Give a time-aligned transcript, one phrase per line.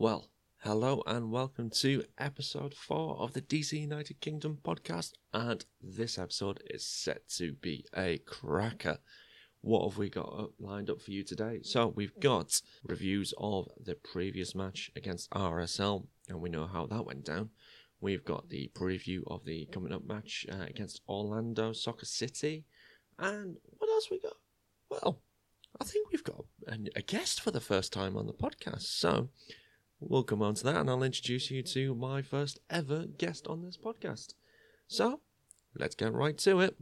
[0.00, 0.30] Well,
[0.60, 5.12] hello and welcome to episode 4 of the DC United Kingdom podcast.
[5.34, 8.96] And this episode is set to be a cracker.
[9.60, 11.60] What have we got lined up for you today?
[11.64, 17.04] So, we've got reviews of the previous match against RSL, and we know how that
[17.04, 17.50] went down.
[18.00, 22.64] We've got the preview of the coming up match uh, against Orlando Soccer City.
[23.18, 24.38] And what else we got?
[24.88, 25.20] Well,
[25.78, 28.84] I think we've got a, a guest for the first time on the podcast.
[28.84, 29.28] So,
[30.00, 33.62] we'll come on to that and I'll introduce you to my first ever guest on
[33.62, 34.34] this podcast.
[34.88, 35.20] So,
[35.78, 36.76] let's get right to it.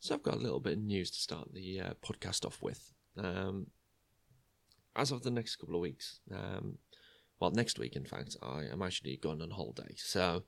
[0.00, 2.92] So, I've got a little bit of news to start the uh, podcast off with.
[3.16, 3.68] Um,
[4.96, 6.78] as of the next couple of weeks, um,
[7.38, 9.94] well, next week, in fact, I am actually going on holiday.
[9.96, 10.42] So,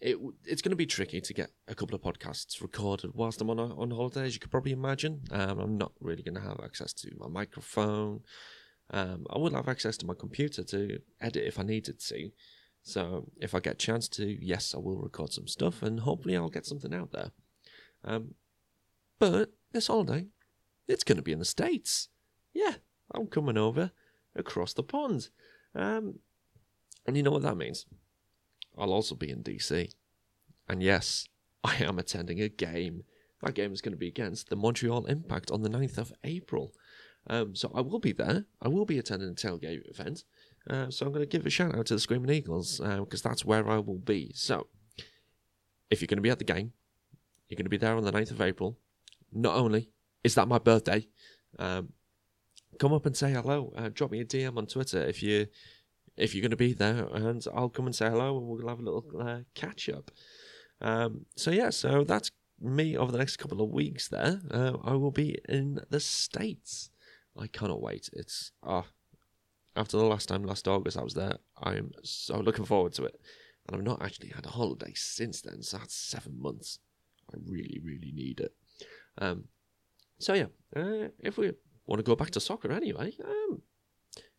[0.00, 3.50] it it's going to be tricky to get a couple of podcasts recorded whilst I'm
[3.50, 5.22] on on holiday, as you could probably imagine.
[5.30, 8.20] Um, I'm not really going to have access to my microphone.
[8.92, 12.30] Um, I will have access to my computer to edit if I needed to.
[12.82, 16.36] So if I get a chance to, yes, I will record some stuff, and hopefully
[16.36, 17.30] I'll get something out there.
[18.04, 18.34] Um,
[19.18, 20.26] but this holiday,
[20.88, 22.08] it's going to be in the states.
[22.52, 22.74] Yeah,
[23.14, 23.92] I'm coming over
[24.34, 25.28] across the pond.
[25.74, 26.18] Um,
[27.06, 27.86] and you know what that means?
[28.76, 29.92] I'll also be in DC.
[30.68, 31.28] And yes,
[31.64, 33.04] I am attending a game.
[33.42, 36.72] That game is going to be against the Montreal Impact on the 9th of April.
[37.28, 38.46] Um, so I will be there.
[38.60, 40.24] I will be attending a tailgate event.
[40.68, 43.44] Uh, so I'm going to give a shout out to the Screaming Eagles because that's
[43.44, 44.32] where I will be.
[44.34, 44.66] So
[45.90, 46.72] if you're going to be at the game,
[47.48, 48.78] you're going to be there on the 9th of April.
[49.32, 49.90] Not only
[50.24, 51.06] is that my birthday,
[51.58, 51.92] um,
[52.78, 53.72] come up and say hello.
[53.76, 55.46] Uh, drop me a DM on Twitter if you
[56.16, 58.80] if you're going to be there, and I'll come and say hello, and we'll have
[58.80, 60.10] a little uh, catch up.
[60.80, 64.08] Um, so yeah, so that's me over the next couple of weeks.
[64.08, 66.90] There, uh, I will be in the states.
[67.38, 68.10] I cannot wait.
[68.12, 68.84] It's ah,
[69.76, 71.36] after the last time, last August, I was there.
[71.62, 73.18] I'm so looking forward to it,
[73.66, 75.62] and I've not actually had a holiday since then.
[75.62, 76.78] So that's seven months.
[77.32, 78.54] I really, really need it.
[79.18, 79.44] Um,
[80.18, 80.46] so yeah,
[80.76, 81.52] uh, if we
[81.86, 83.62] want to go back to soccer anyway, um,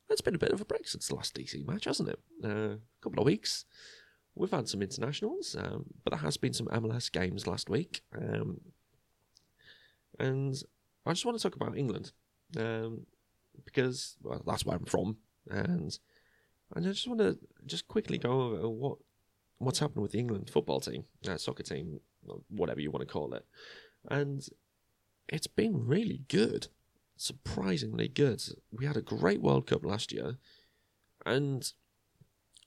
[0.10, 2.20] it's been a bit of a break since the last DC match, hasn't it?
[2.44, 3.66] Uh, a couple of weeks.
[4.36, 8.02] We've had some internationals, um, but there has been some MLS games last week.
[8.16, 8.62] Um,
[10.20, 10.56] and
[11.06, 12.12] I just want to talk about England
[12.58, 13.06] um,
[13.66, 15.18] because well, that's where I'm from,
[15.50, 15.98] and
[16.76, 18.98] and I just want to just quickly go over what
[19.60, 22.00] what's happened with the England football team, uh, soccer team,
[22.50, 23.46] whatever you want to call it,
[24.10, 24.48] and
[25.30, 26.68] it's been really good
[27.16, 28.42] surprisingly good.
[28.72, 30.38] We had a great World Cup last year,
[31.26, 31.72] and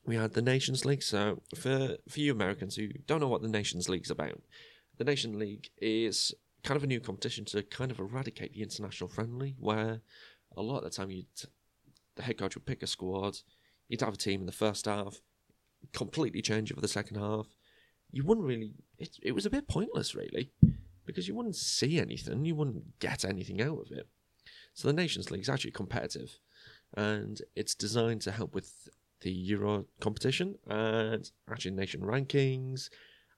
[0.05, 1.03] we had the Nations League.
[1.03, 4.43] So, for for you Americans who don't know what the Nations League's about,
[4.99, 6.35] the Nation League is
[6.67, 10.01] kind of a new competition to kind of eradicate the international friendly, where
[10.57, 11.23] a lot of the time you
[12.17, 13.39] the head coach would pick a squad,
[13.89, 15.21] you'd have a team in the first half,
[15.93, 17.47] completely change it for the second half.
[18.11, 18.73] You wouldn't really.
[18.99, 20.51] It it was a bit pointless, really,
[21.05, 24.09] because you wouldn't see anything, you wouldn't get anything out of it.
[24.75, 26.41] So the Nations League is actually competitive,
[26.97, 28.89] and it's designed to help with
[29.21, 32.91] the Euro competition and actually nation rankings,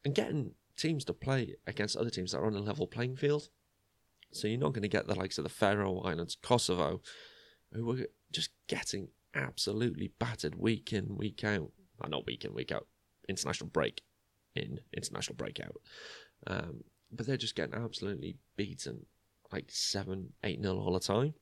[0.04, 3.48] and getting teams to play against other teams that are on a level playing field.
[4.30, 7.00] So you're not going to get the likes of the Faroe Islands, Kosovo,
[7.72, 11.70] who are just getting absolutely battered week in, week out.
[11.98, 12.86] Well, not week in, week out.
[13.28, 14.02] International break
[14.54, 15.80] in, international breakout.
[16.46, 19.06] Um, but they're just getting absolutely beaten
[19.52, 21.34] like seven, eight nil all the time.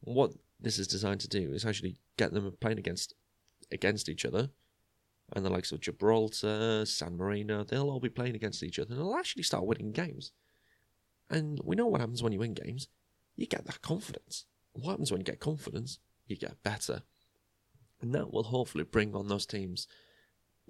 [0.00, 3.14] What this is designed to do is actually get them playing against
[3.72, 4.50] against each other,
[5.32, 9.00] and the likes of Gibraltar, San Marino, they'll all be playing against each other, and
[9.00, 10.32] they'll actually start winning games.
[11.30, 12.88] And we know what happens when you win games.
[13.36, 14.46] You get that confidence.
[14.72, 15.98] What happens when you get confidence?
[16.26, 17.02] You get better,
[18.00, 19.86] and that will hopefully bring on those teams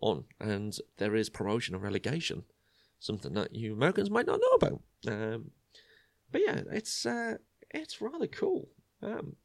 [0.00, 0.24] on.
[0.41, 2.44] And there is promotion and relegation,
[2.98, 4.82] something that you Americans might not know about.
[5.06, 5.50] Um,
[6.30, 7.36] but yeah, it's uh,
[7.70, 8.68] it's rather cool.
[9.02, 9.36] Um,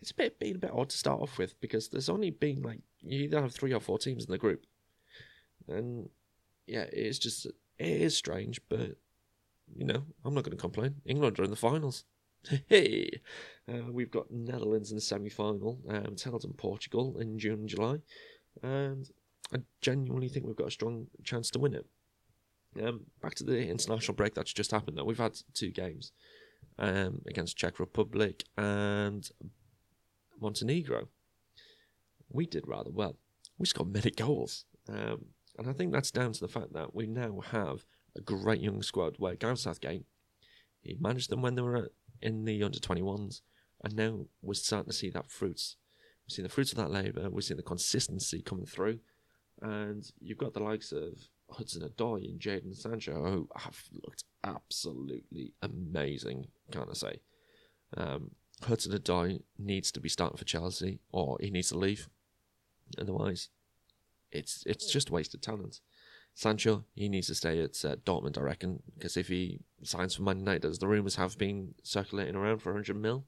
[0.00, 2.62] it's a bit been a bit odd to start off with because there's only been
[2.62, 4.64] like you either have three or four teams in the group,
[5.68, 6.08] and
[6.66, 8.96] yeah, it's just it is strange, but
[9.74, 10.96] you know I'm not going to complain.
[11.04, 12.04] England are in the finals.
[12.68, 13.20] Hey,
[13.68, 17.98] uh, we've got Netherlands in the semi-final, um, Thailand and Portugal in June and July,
[18.62, 19.10] and
[19.52, 21.86] I genuinely think we've got a strong chance to win it.
[22.80, 24.96] Um, back to the international break that's just happened.
[24.96, 26.12] Though we've had two games
[26.78, 29.28] um, against Czech Republic and
[30.40, 31.08] Montenegro.
[32.30, 33.16] We did rather well.
[33.58, 35.26] We scored many goals, um,
[35.58, 37.84] and I think that's down to the fact that we now have
[38.16, 39.16] a great young squad.
[39.18, 40.04] Where Gareth Southgate,
[40.82, 41.90] he managed them when they were
[42.22, 43.42] in the under twenty ones,
[43.82, 45.76] and now we're starting to see that fruits.
[46.24, 47.28] We've seen the fruits of that labour.
[47.30, 49.00] We've seen the consistency coming through,
[49.62, 51.14] and you've got the likes of
[51.50, 56.48] Hudson Odoi and Jadon Sancho who have looked absolutely amazing.
[56.70, 57.20] Can't I say?
[57.96, 58.32] Um,
[58.62, 62.08] Hudson Odoi needs to be starting for Chelsea, or he needs to leave.
[62.98, 63.48] Otherwise,
[64.30, 65.80] it's it's just wasted talent.
[66.34, 70.22] Sancho, he needs to stay at uh, Dortmund, I reckon, because if he signs for
[70.22, 73.24] Man United, as the rumours have been circulating around for 100 mil,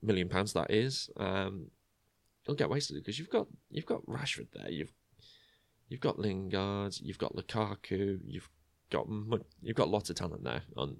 [0.00, 1.72] million pounds that is, um,
[2.42, 4.92] he'll get wasted because you've got you've got Rashford there, you've
[5.88, 8.48] you've got Lingard, you've got Lukaku, you've
[8.90, 9.08] got
[9.60, 10.96] you've got lots of talent there, on,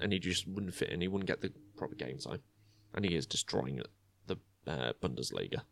[0.00, 1.00] and he just wouldn't fit in.
[1.00, 2.40] He wouldn't get the proper game time,
[2.94, 3.80] and he is destroying
[4.26, 4.36] the
[4.66, 5.62] uh, Bundesliga.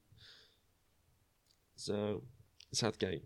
[1.79, 2.25] So
[2.73, 3.23] Southgate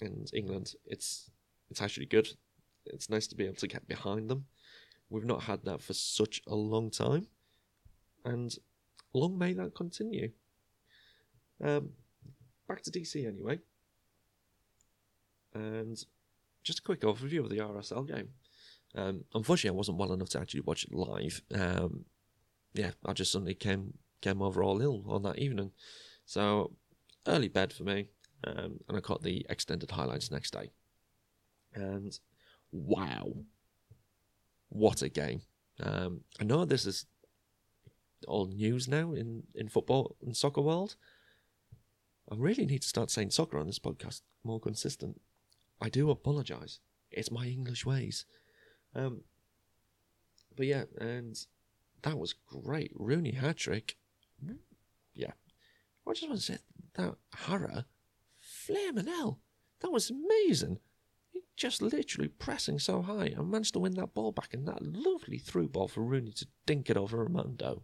[0.00, 1.28] and England, it's
[1.70, 2.28] it's actually good.
[2.86, 4.46] It's nice to be able to get behind them.
[5.10, 7.26] We've not had that for such a long time,
[8.24, 8.54] and
[9.12, 10.30] long may that continue.
[11.60, 11.90] Um,
[12.68, 13.58] back to DC anyway,
[15.52, 15.96] and
[16.62, 18.28] just a quick overview of the RSL game.
[18.94, 21.42] Um, unfortunately, I wasn't well enough to actually watch it live.
[21.52, 22.04] Um,
[22.72, 25.72] yeah, I just suddenly came came over all ill on that evening,
[26.24, 26.70] so
[27.26, 28.08] early bed for me,
[28.44, 30.70] um, and I caught the extended highlights next day.
[31.74, 32.18] And
[32.72, 33.32] wow,
[34.68, 35.42] what a game!
[35.82, 37.06] Um, I know this is
[38.26, 40.96] all news now in, in football and soccer world.
[42.30, 45.20] I really need to start saying soccer on this podcast more consistent.
[45.80, 46.80] I do apologise.
[47.10, 48.24] It's my English ways.
[48.94, 49.20] Um,
[50.56, 51.36] but yeah, and
[52.02, 52.90] that was great.
[52.94, 53.96] Rooney hat trick.
[55.14, 55.32] Yeah.
[56.08, 56.58] I just want to say
[56.94, 57.86] that Hara,
[58.38, 59.40] flaming hell.
[59.80, 60.78] That was amazing
[61.32, 64.82] He just literally pressing so high and managed to win that ball back and that
[64.82, 67.82] lovely through ball for Rooney to dink it over Rimando.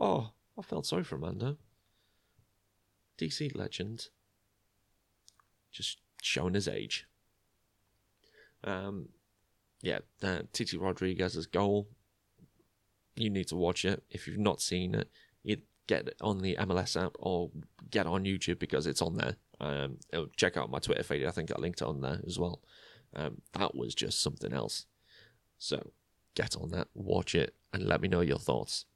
[0.00, 1.58] Oh, I felt sorry for Rimando.
[3.18, 4.08] DC legend.
[5.70, 7.06] Just showing his age.
[8.64, 9.08] Um,
[9.80, 11.88] yeah, uh, Titi Rodriguez's goal.
[13.16, 14.02] You need to watch it.
[14.10, 15.10] If you've not seen it,
[15.86, 17.50] get on the MLS app or
[17.90, 19.36] get on YouTube because it's on there.
[19.60, 19.98] Um,
[20.36, 21.26] check out my Twitter feed.
[21.26, 22.60] I think I linked it on there as well.
[23.14, 24.86] Um, that was just something else.
[25.58, 25.92] So
[26.34, 28.86] get on that, watch it, and let me know your thoughts.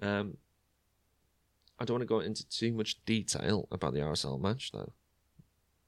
[0.00, 0.36] Um,
[1.78, 4.92] I don't want to go into too much detail about the RSL match though,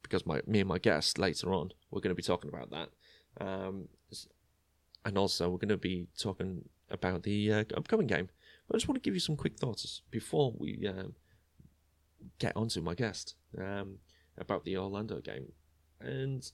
[0.02, 2.88] because my me and my guest later on we're going to be talking about that,
[3.40, 3.88] um,
[5.04, 8.28] and also we're going to be talking about the uh, upcoming game.
[8.72, 11.14] I just want to give you some quick thoughts before we um,
[12.38, 13.98] get onto my guest um,
[14.38, 15.52] about the Orlando game,
[16.00, 16.50] and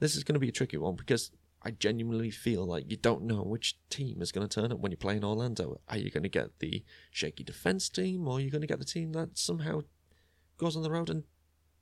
[0.00, 1.30] this is going to be a tricky one because
[1.62, 4.92] I genuinely feel like you don't know which team is going to turn up when
[4.92, 5.80] you play in Orlando.
[5.88, 8.78] Are you going to get the shaky defense team, or are you going to get
[8.78, 9.82] the team that somehow
[10.58, 11.24] goes on the road and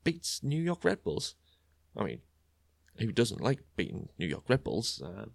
[0.03, 1.37] beats New York Red Bulls?
[1.97, 2.21] I mean,
[2.97, 5.03] who doesn't like beating New York Red Bulls?
[5.05, 5.27] Uh,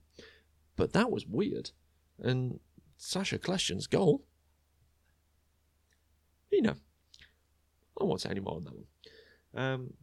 [0.75, 1.71] but that was weird.
[2.21, 2.59] And
[3.01, 4.25] Sacha Kljestan's goal,
[6.51, 6.75] you know,
[7.99, 8.85] I won't say any more on that one.
[9.55, 9.93] Um,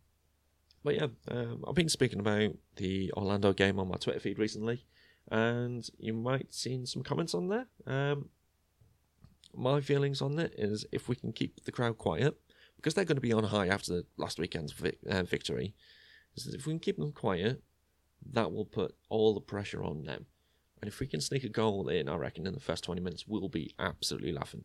[0.82, 4.86] but yeah, um, I've been speaking about the Orlando game on my Twitter feed recently,
[5.30, 7.66] and you might seen some comments on there.
[7.86, 8.30] Um,
[9.54, 12.34] my feelings on it is if we can keep the crowd quiet,
[12.76, 14.74] because they're going to be on high after the last weekend's
[15.10, 15.74] uh, victory,
[16.34, 17.62] if we can keep them quiet,
[18.32, 20.24] that will put all the pressure on them.
[20.80, 23.26] And if we can sneak a goal in, I reckon in the first 20 minutes,
[23.26, 24.64] we'll be absolutely laughing.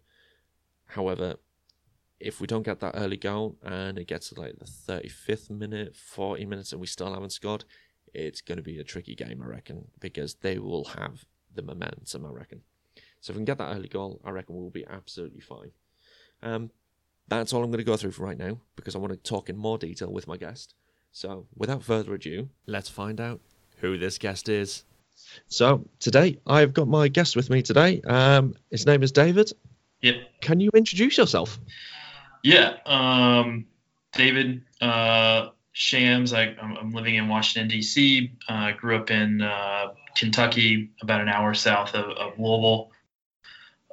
[0.87, 1.35] However,
[2.19, 5.95] if we don't get that early goal and it gets to like the 35th minute,
[5.95, 7.65] 40 minutes, and we still haven't scored,
[8.13, 12.25] it's going to be a tricky game, I reckon, because they will have the momentum,
[12.25, 12.61] I reckon.
[13.21, 15.71] So if we can get that early goal, I reckon we'll be absolutely fine.
[16.43, 16.71] Um,
[17.27, 19.49] that's all I'm going to go through for right now because I want to talk
[19.49, 20.73] in more detail with my guest.
[21.11, 23.41] So without further ado, let's find out
[23.77, 24.83] who this guest is.
[25.47, 28.01] So today I've got my guest with me today.
[28.01, 29.51] Um, his name is David.
[30.01, 30.15] Yep.
[30.41, 31.59] Can you introduce yourself?
[32.43, 33.65] Yeah, um,
[34.13, 36.33] David uh, Shams.
[36.33, 38.31] I, am living in Washington D.C.
[38.47, 42.91] I uh, grew up in uh, Kentucky, about an hour south of, of Louisville,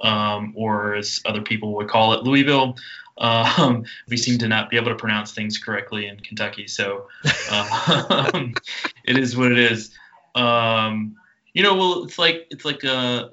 [0.00, 2.76] um, or as other people would call it, Louisville.
[3.18, 7.08] Um, we seem to not be able to pronounce things correctly in Kentucky, so
[7.50, 8.30] uh,
[9.04, 9.90] it is what it is.
[10.38, 11.16] Um,
[11.52, 13.28] you know, well, it's like it's like a uh,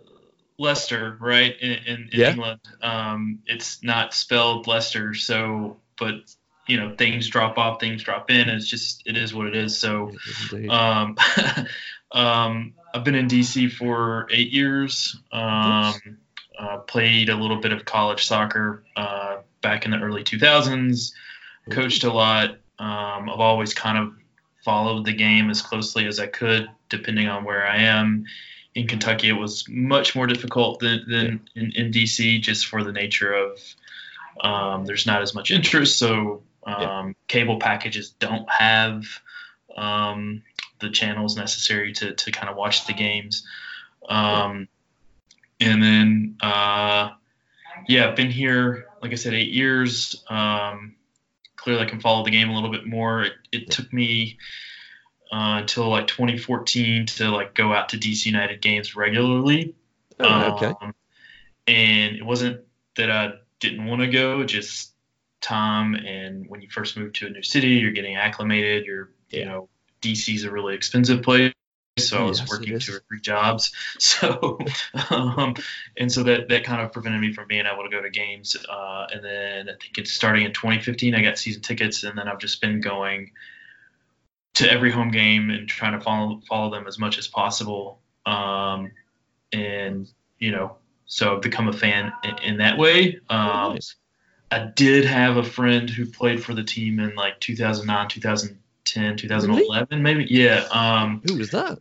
[0.57, 1.55] Leicester, right?
[1.59, 2.31] In, in, in yeah.
[2.31, 5.13] England, um, it's not spelled Leicester.
[5.13, 6.15] So, but
[6.67, 8.50] you know, things drop off, things drop in.
[8.50, 9.77] It's just it is what it is.
[9.77, 10.12] So,
[10.69, 11.17] um,
[12.12, 15.17] um, I've been in DC for eight years.
[15.31, 15.93] Um,
[16.57, 21.12] uh, played a little bit of college soccer uh, back in the early 2000s.
[21.69, 22.51] Coached a lot.
[22.79, 24.13] Um, I've always kind of
[24.63, 28.25] followed the game as closely as I could, depending on where I am.
[28.73, 32.91] In Kentucky, it was much more difficult than, than in, in DC, just for the
[32.91, 33.59] nature of
[34.41, 35.97] um, there's not as much interest.
[35.97, 37.11] So um, yeah.
[37.27, 39.05] cable packages don't have
[39.77, 40.43] um,
[40.79, 43.45] the channels necessary to, to kind of watch the games.
[44.07, 44.67] Um,
[45.59, 47.11] and then, uh,
[47.87, 50.23] yeah, I've been here, like I said, eight years.
[50.29, 50.95] Um,
[51.55, 53.23] clearly, I can follow the game a little bit more.
[53.23, 54.37] It, it took me
[55.32, 59.75] uh, until like 2014 to like go out to DC United games regularly.
[60.20, 60.74] Oh, okay.
[60.82, 60.96] Um,
[61.67, 62.62] and it wasn't
[62.96, 64.94] that I didn't want to go, just
[65.41, 65.96] time.
[65.96, 68.86] And when you first move to a new city, you're getting acclimated.
[68.86, 69.39] You're, yeah.
[69.39, 69.70] you know,
[70.01, 71.53] DC's a really expensive place
[71.98, 73.72] so I was working two or three jobs.
[74.00, 74.60] So,
[75.10, 75.55] um,
[75.98, 78.55] and so that that kind of prevented me from being able to go to games.
[78.70, 82.27] Uh, and then I think it's starting in 2015, I got season tickets, and then
[82.27, 83.32] I've just been going
[84.55, 88.00] to every home game and trying to follow follow them as much as possible.
[88.25, 88.91] Um,
[89.53, 90.09] and
[90.39, 93.19] you know, so I've become a fan in, in that way.
[93.29, 93.95] Um, nice.
[94.51, 99.17] I did have a friend who played for the team in like 2009, 2000 2010,
[99.17, 100.01] 2011, really?
[100.01, 100.33] maybe.
[100.33, 100.65] Yeah.
[100.71, 101.79] Um, Who was that?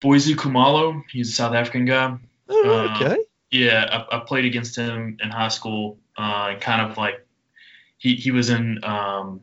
[0.00, 1.02] Boyzzz Khumalo.
[1.10, 2.16] He's a South African guy.
[2.48, 3.22] Oh, uh, okay.
[3.50, 5.98] Yeah, I, I, played against him in high school.
[6.16, 7.26] Uh, kind of like
[7.98, 8.82] he he was in.
[8.84, 9.40] Um,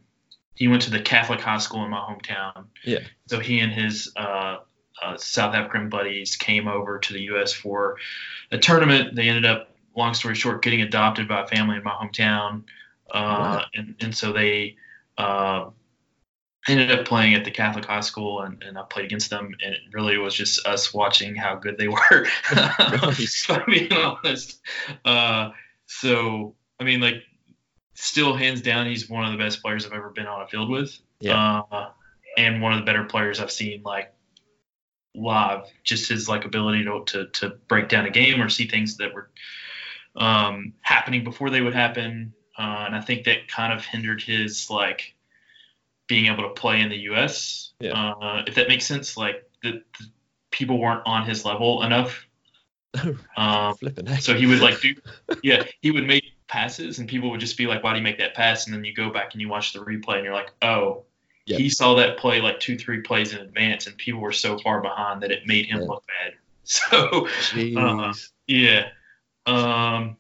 [0.56, 2.66] he went to the Catholic high school in my hometown.
[2.84, 3.00] Yeah.
[3.28, 4.58] So he and his uh,
[5.02, 7.54] uh, South African buddies came over to the U.S.
[7.54, 7.98] for
[8.52, 9.16] a tournament.
[9.16, 12.64] They ended up, long story short, getting adopted by a family in my hometown.
[13.12, 13.66] Uh, wow.
[13.74, 14.76] and, and so they
[15.18, 15.70] uh,
[16.68, 19.74] ended up playing at the Catholic high school and, and I played against them and
[19.74, 22.00] it really was just us watching how good they were.
[22.52, 24.62] if I'm being honest.
[25.04, 25.52] Uh,
[25.86, 27.24] so I mean like
[27.94, 30.70] still hands down he's one of the best players I've ever been on a field
[30.70, 30.98] with.
[31.20, 31.62] Yeah.
[31.72, 31.90] Uh,
[32.38, 34.14] and one of the better players I've seen like
[35.16, 35.66] live.
[35.84, 39.14] Just his like ability to to, to break down a game or see things that
[39.14, 39.30] were
[40.16, 42.34] um, happening before they would happen.
[42.58, 45.16] Uh, and I think that kind of hindered his like
[46.08, 47.72] being able to play in the U.S.
[47.80, 47.94] Yeah.
[47.94, 50.06] Uh, if that makes sense, like the, the,
[50.52, 52.28] people weren't on his level enough.
[53.36, 53.74] Um,
[54.20, 54.94] so he would like do,
[55.42, 58.20] yeah, he would make passes, and people would just be like, "Why do you make
[58.20, 60.52] that pass?" And then you go back and you watch the replay, and you're like,
[60.62, 61.04] "Oh,
[61.48, 61.60] yep.
[61.60, 64.80] he saw that play like two, three plays in advance, and people were so far
[64.80, 65.88] behind that it made him yeah.
[65.88, 66.34] look bad."
[66.66, 67.28] So,
[67.76, 68.14] uh,
[68.48, 68.88] yeah,
[69.46, 70.16] um,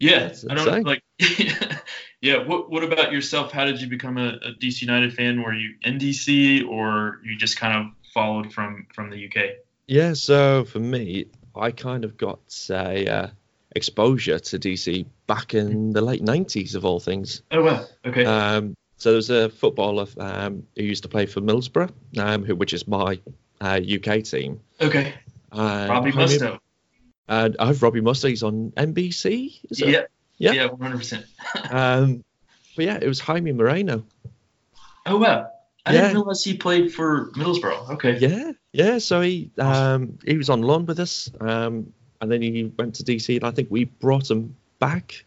[0.00, 1.02] yeah, I don't know, like.
[2.20, 2.38] Yeah.
[2.38, 3.52] What What about yourself?
[3.52, 5.42] How did you become a, a, DC United fan?
[5.42, 9.56] Were you in DC or you just kind of followed from from the UK?
[9.88, 10.14] Yeah.
[10.14, 13.28] So for me, I kind of got say uh,
[13.74, 17.42] exposure to DC back in the late '90s, of all things.
[17.50, 17.84] Oh wow.
[18.06, 18.24] Okay.
[18.24, 22.56] Um, so there was a footballer um, who used to play for Middlesbrough, um, who,
[22.56, 23.20] which is my
[23.60, 24.60] uh, UK team.
[24.80, 25.14] Okay.
[25.52, 26.58] Uh, Robbie Mustoe.
[27.26, 28.28] And I have Robbie Mustoe.
[28.28, 29.60] He's on NBC.
[29.70, 29.88] Is it?
[29.88, 30.02] Yeah.
[30.38, 31.26] Yeah, yeah, one hundred percent.
[31.70, 32.24] Um,
[32.76, 34.04] but yeah, it was Jaime Moreno.
[35.06, 35.48] Oh wow,
[35.86, 36.00] I yeah.
[36.02, 37.90] didn't realize he played for Middlesbrough.
[37.90, 38.18] Okay.
[38.18, 38.98] Yeah, yeah.
[38.98, 41.92] So he um, he was on loan with us, um,
[42.24, 45.24] and then he went to DC, and I think we brought him back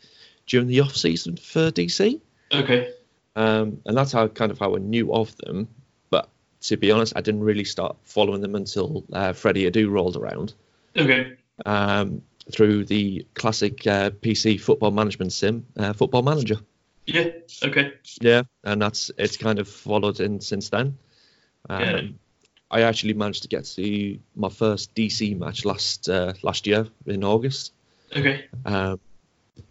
[0.48, 2.20] during the off season for DC.
[2.52, 2.92] Okay.
[3.36, 5.68] Um, and that's how kind of how I knew of them.
[6.10, 6.28] But
[6.62, 10.56] to be honest, I didn't really start following them until uh, Freddie Adu rolled around.
[10.96, 11.38] Okay.
[11.66, 16.58] Um, through the classic uh, PC football management sim, uh, Football Manager.
[17.06, 17.30] Yeah.
[17.64, 17.94] Okay.
[18.22, 20.98] Yeah, and that's it's kind of followed in since then.
[21.70, 22.02] Um, yeah.
[22.70, 27.24] I actually managed to get to my first DC match last uh, last year in
[27.24, 27.74] August.
[28.16, 28.46] Okay.
[28.66, 29.00] Um,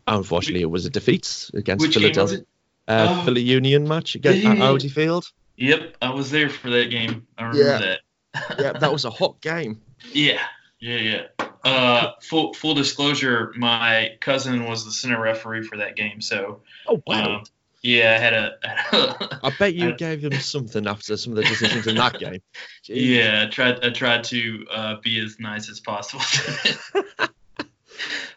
[0.06, 2.40] unfortunately, it was a defeat against Philadelphia.
[2.88, 3.24] Uh, oh.
[3.24, 4.52] Philly Union match against yeah.
[4.52, 5.30] at Audi Field.
[5.56, 7.26] Yep, I was there for that game.
[7.36, 7.78] I remember yeah.
[7.78, 8.58] that.
[8.58, 9.80] yeah, that was a hot game.
[10.12, 10.42] Yeah,
[10.78, 11.46] yeah, yeah.
[11.64, 16.20] Uh, full full disclosure, my cousin was the center referee for that game.
[16.20, 16.60] So.
[16.86, 17.36] Oh wow.
[17.36, 17.44] Um,
[17.86, 19.38] yeah, I had a.
[19.42, 22.42] I bet you gave them something after some of the decisions in that game.
[22.84, 23.16] Jeez.
[23.16, 23.84] Yeah, I tried.
[23.84, 26.24] I tried to uh, be as nice as possible.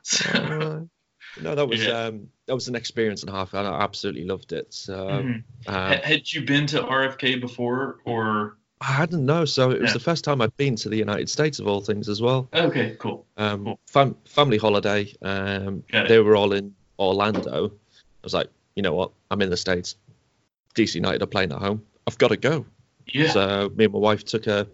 [0.03, 0.81] so, uh,
[1.41, 2.05] no, that was yeah.
[2.05, 3.53] um, that was an experience and a half.
[3.55, 4.73] I absolutely loved it.
[4.73, 5.39] So, mm-hmm.
[5.67, 9.93] uh, had you been to RFK before, or I hadn't know, so it was yeah.
[9.93, 12.47] the first time I'd been to the United States of all things as well.
[12.53, 13.25] Okay, cool.
[13.35, 13.79] Um, cool.
[13.87, 15.11] Fam- family holiday.
[15.21, 17.67] Um, they were all in Orlando.
[17.67, 19.11] I was like, you know what?
[19.29, 19.97] I'm in the States.
[20.73, 21.83] DC United are playing at home.
[22.07, 22.65] I've got to go.
[23.07, 23.29] Yeah.
[23.29, 24.67] So me and my wife took a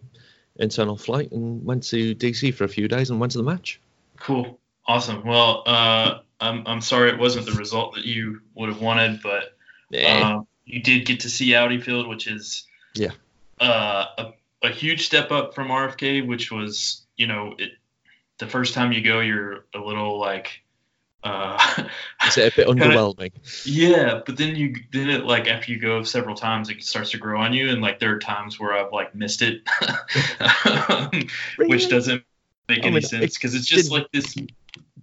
[0.57, 3.81] internal flight and went to DC for a few days and went to the match.
[4.19, 4.59] Cool.
[4.85, 5.25] Awesome.
[5.25, 9.57] Well, uh, I'm I'm sorry it wasn't the result that you would have wanted, but
[9.89, 10.35] Yeah.
[10.35, 13.13] um, you did get to see Audi Field, which is Yeah.
[13.59, 17.71] uh, a a huge step up from RFK, which was you know it
[18.37, 20.61] the first time you go, you're a little like.
[21.25, 21.57] Uh,
[22.27, 23.31] Is it a bit underwhelming?
[23.65, 27.17] Yeah, but then you then it like after you go several times, it starts to
[27.17, 29.63] grow on you, and like there are times where I've like missed it,
[31.57, 32.23] which doesn't
[32.69, 34.35] make I any mean, sense it because it's just didn't- like this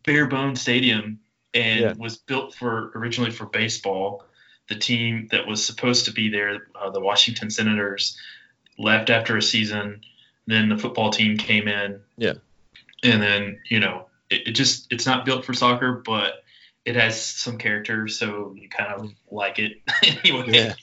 [0.05, 1.19] bare bone stadium,
[1.55, 1.93] and Yeah.
[1.99, 4.25] was built for originally for baseball.
[4.69, 8.17] The team that was supposed to be there, uh, the Washington Senators,
[8.79, 10.03] left after a season.
[10.47, 12.01] Then the football team came in.
[12.17, 12.35] Yeah.
[13.03, 16.43] And then you know it, it just it's not built for soccer, but
[16.85, 19.83] it has some character, so you kind of like it
[20.25, 20.45] anyway.
[20.49, 20.75] Yeah.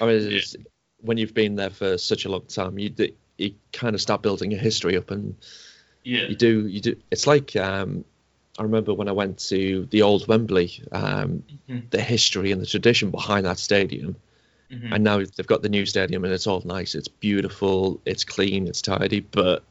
[0.00, 0.56] I mean, it's,
[1.00, 2.92] when you've been there for such a long time, you
[3.38, 5.36] you kind of start building a history up, and
[6.02, 6.26] Yeah.
[6.28, 6.96] you do you do.
[7.10, 8.04] It's like um,
[8.58, 11.90] I remember when I went to the old Wembley, um, Mhm.
[11.90, 14.16] the history and the tradition behind that stadium,
[14.72, 14.92] Mhm.
[14.92, 18.66] and now they've got the new stadium, and it's all nice, it's beautiful, it's clean,
[18.66, 19.62] it's tidy, but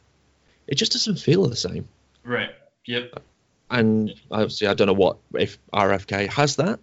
[0.67, 1.87] it just doesn't feel the same.
[2.23, 2.51] Right.
[2.87, 3.21] Yep.
[3.69, 6.79] And obviously, I don't know what if RFK has that.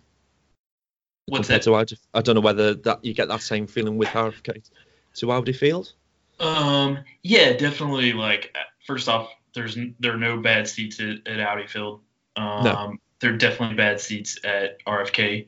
[1.27, 1.65] What's compared that?
[1.65, 1.99] to Audi.
[2.15, 4.69] I don't know whether that you get that same feeling with RFK
[5.17, 5.93] to Audi Field.
[6.39, 6.99] Um.
[7.23, 7.53] Yeah.
[7.53, 8.13] Definitely.
[8.13, 12.01] Like first off, there's there are no bad seats at, at Audi Field.
[12.37, 15.47] Um, There are definitely bad seats at RFK.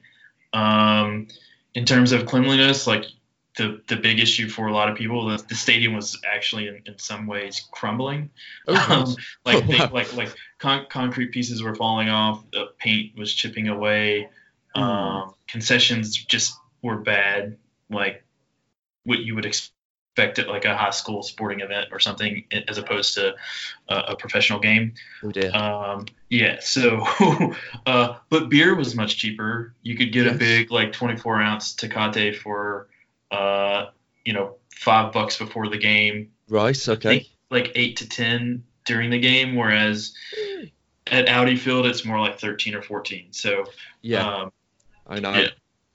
[0.53, 1.29] Um,
[1.75, 3.07] in terms of cleanliness, like
[3.57, 6.83] the the big issue for a lot of people, the, the stadium was actually in,
[6.87, 8.31] in some ways crumbling.
[8.69, 9.91] um, like Oh, they, wow.
[9.93, 14.29] like like con- concrete pieces were falling off, the paint was chipping away,
[14.75, 14.83] Hmm.
[14.83, 17.59] um, concessions just were bad,
[17.91, 18.25] like
[19.05, 23.15] what you would expect at like a high school sporting event or something, as opposed
[23.15, 23.35] to
[23.89, 24.95] a, a professional game.
[25.23, 25.55] oh dear.
[25.55, 27.05] Um, yeah, so
[27.87, 29.75] uh, but beer was much cheaper.
[29.83, 32.89] You could get a big like 24 ounce Tecate for
[33.33, 33.91] uh,
[34.25, 36.89] you know five bucks before the game right.
[36.89, 37.29] Okay.
[37.51, 40.15] like eight to ten during the game, whereas
[41.07, 43.29] at Audi Field it's more like thirteen or fourteen.
[43.33, 43.65] So
[44.03, 44.27] Yeah.
[44.43, 44.53] um,
[45.07, 45.33] I know.
[45.35, 45.49] yeah.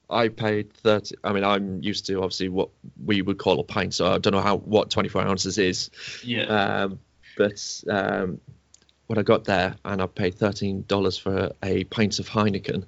[0.10, 1.16] I paid thirty.
[1.24, 2.70] I mean, I'm used to obviously what
[3.06, 5.90] we would call a pint, so I don't know how what 24 ounces is.
[6.24, 7.00] yeah, Um,
[7.38, 8.40] but um,
[9.08, 12.86] when I got there, and I paid thirteen dollars for a pint of Heineken,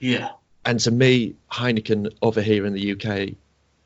[0.00, 0.30] yeah,
[0.64, 3.34] and to me, Heineken over here in the UK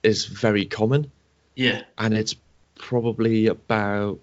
[0.06, 1.10] is very common.
[1.56, 1.82] yeah.
[1.98, 2.34] and it's
[2.78, 4.18] probably about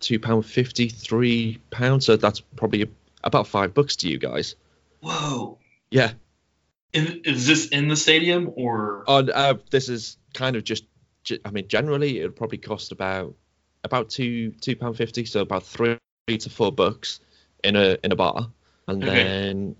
[0.00, 2.06] two pound fifty, three pounds.
[2.06, 2.90] So that's probably
[3.22, 4.54] about five bucks to you guys.
[5.00, 5.58] Whoa.
[5.90, 6.12] Yeah.
[6.92, 9.04] In, is this in the stadium or?
[9.06, 10.84] On uh, this is kind of just,
[11.44, 13.34] I mean, generally it would probably cost about
[13.82, 17.20] about two two pound fifty, so about three to four bucks
[17.64, 18.48] in a in a bar,
[18.86, 19.14] and Okay.
[19.14, 19.76] then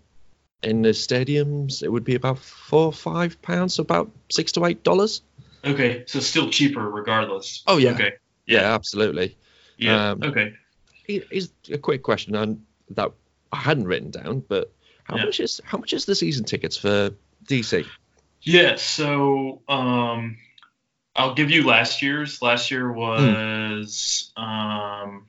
[0.62, 4.82] in the stadiums it would be about four five pounds, so about six to eight
[4.82, 5.22] dollars.
[5.66, 7.62] Okay, so still cheaper regardless.
[7.66, 7.92] Oh, yeah.
[7.92, 8.12] Okay.
[8.46, 9.36] Yeah, absolutely.
[9.78, 10.10] Yeah.
[10.10, 10.52] Um, okay.
[11.06, 13.12] Here- Here's a quick question and that
[13.52, 14.72] I hadn't written down, but
[15.04, 15.24] how Yeah.
[15.26, 17.10] much is how much is the season tickets for
[17.46, 17.86] DC?
[18.42, 18.76] Yeah.
[18.76, 20.36] So um,
[21.16, 22.42] I'll give you last year's.
[22.42, 25.26] Last year was um,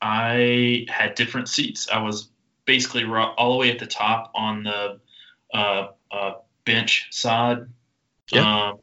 [0.00, 1.88] I had different seats.
[1.90, 2.28] I was
[2.64, 5.00] basically all the way at the top on the
[5.54, 6.32] uh, uh,
[6.64, 7.66] bench side,
[8.30, 8.68] Yeah.
[8.70, 8.78] um,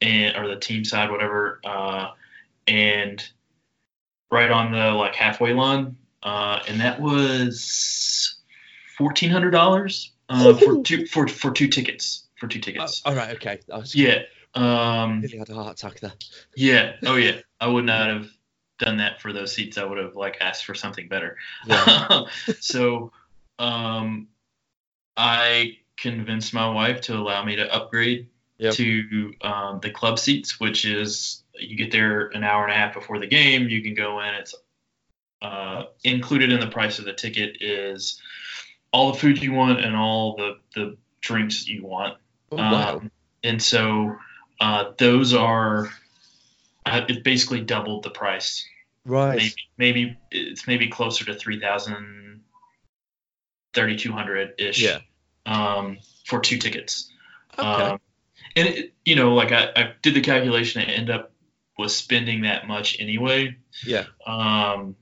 [0.00, 2.08] and or the team side, whatever, uh,
[2.66, 3.26] and
[4.30, 8.36] right on the like halfway line, uh, and that was
[8.96, 13.02] fourteen hundred dollars uh, for two for for two tickets for two tickets.
[13.04, 13.60] all right, okay.
[13.92, 14.22] Yeah.
[14.54, 16.12] Um, nearly had a heart attack there.
[16.56, 16.94] yeah.
[17.04, 17.40] Oh yeah.
[17.60, 18.28] I would not have
[18.78, 19.78] done that for those seats.
[19.78, 21.36] I would have like asked for something better.
[21.66, 22.22] Yeah.
[22.60, 23.12] so,
[23.58, 24.28] um,
[25.16, 28.74] I convinced my wife to allow me to upgrade Yep.
[28.74, 32.94] to um, the club seats, which is you get there an hour and a half
[32.94, 33.68] before the game.
[33.68, 34.34] You can go in.
[34.34, 34.54] It's
[35.40, 38.20] uh, included in the price of the ticket is
[38.92, 42.18] all the food you want and all the the drinks you want.
[42.50, 42.96] Oh, wow.
[42.96, 43.10] Um,
[43.44, 44.16] and so
[44.60, 45.88] uh, those are
[46.86, 48.66] uh, it basically doubled the price.
[49.04, 49.36] right.
[49.36, 52.40] Maybe maybe it's maybe closer to 3000
[53.74, 54.98] 3200 ish Yeah.
[55.46, 57.10] um, for two tickets.
[57.58, 57.66] Okay.
[57.68, 58.00] Um,
[58.56, 61.32] and it, you know, like I, I did the calculation, I end up
[61.76, 63.56] was spending that much anyway.
[63.84, 64.04] yeah.
[64.26, 64.96] Um,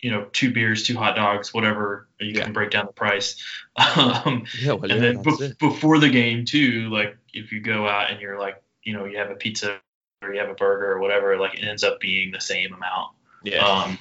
[0.00, 2.08] you know, two beers, two hot dogs, whatever.
[2.20, 2.44] You Yeah.
[2.44, 3.42] can break down the price.
[3.96, 4.72] Um, Yeah.
[4.72, 8.38] Well, and yeah, then before the game too, like if you go out and you're
[8.38, 9.78] like, you know, you have a pizza
[10.22, 13.12] or you have a burger or whatever, like it ends up being the same amount.
[13.44, 13.64] Yeah.
[13.66, 13.98] Um,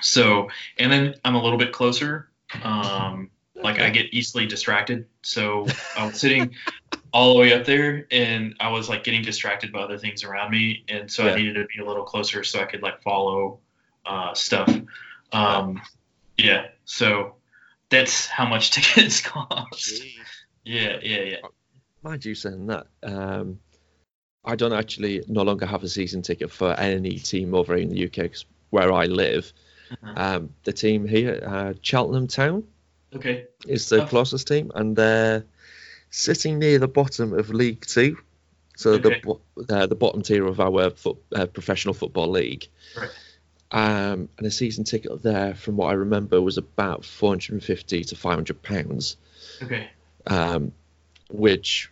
[0.00, 2.28] so, and then I'm a little bit closer.
[2.62, 5.06] Um, Like I get easily distracted.
[5.22, 6.54] So I was sitting
[7.12, 10.50] all the way up there and I was like getting distracted by other things around
[10.50, 10.84] me.
[10.88, 11.32] And so Yeah.
[11.32, 13.60] I needed to be a little closer so I could like follow
[14.04, 14.74] uh, stuff.
[15.32, 15.80] Um,
[16.36, 16.68] yeah.
[16.84, 17.34] So
[17.88, 20.02] that's how much tickets cost.
[20.64, 21.36] Yeah, yeah, yeah.
[22.02, 23.58] Mind you saying that, um,
[24.44, 28.04] I don't actually no longer have a season ticket for any team over in the
[28.06, 29.52] UK 'cause where I live.
[29.90, 30.18] Mhm.
[30.18, 32.62] Um, the team here, uh, Cheltenham Town,
[33.14, 33.46] Okay.
[33.66, 34.06] is the Oh.
[34.06, 35.44] closest team, and they're
[36.10, 38.18] sitting near the bottom of League Two,
[38.76, 39.20] so Okay.
[39.56, 42.66] the uh, the bottom tier of our foot, uh, professional football league.
[42.96, 43.10] Right.
[43.70, 48.62] Um, and a season ticket there, from what I remember, was about 450 to 500
[48.62, 49.18] pounds,
[49.62, 49.90] Okay.
[50.26, 50.72] um,
[51.30, 51.90] which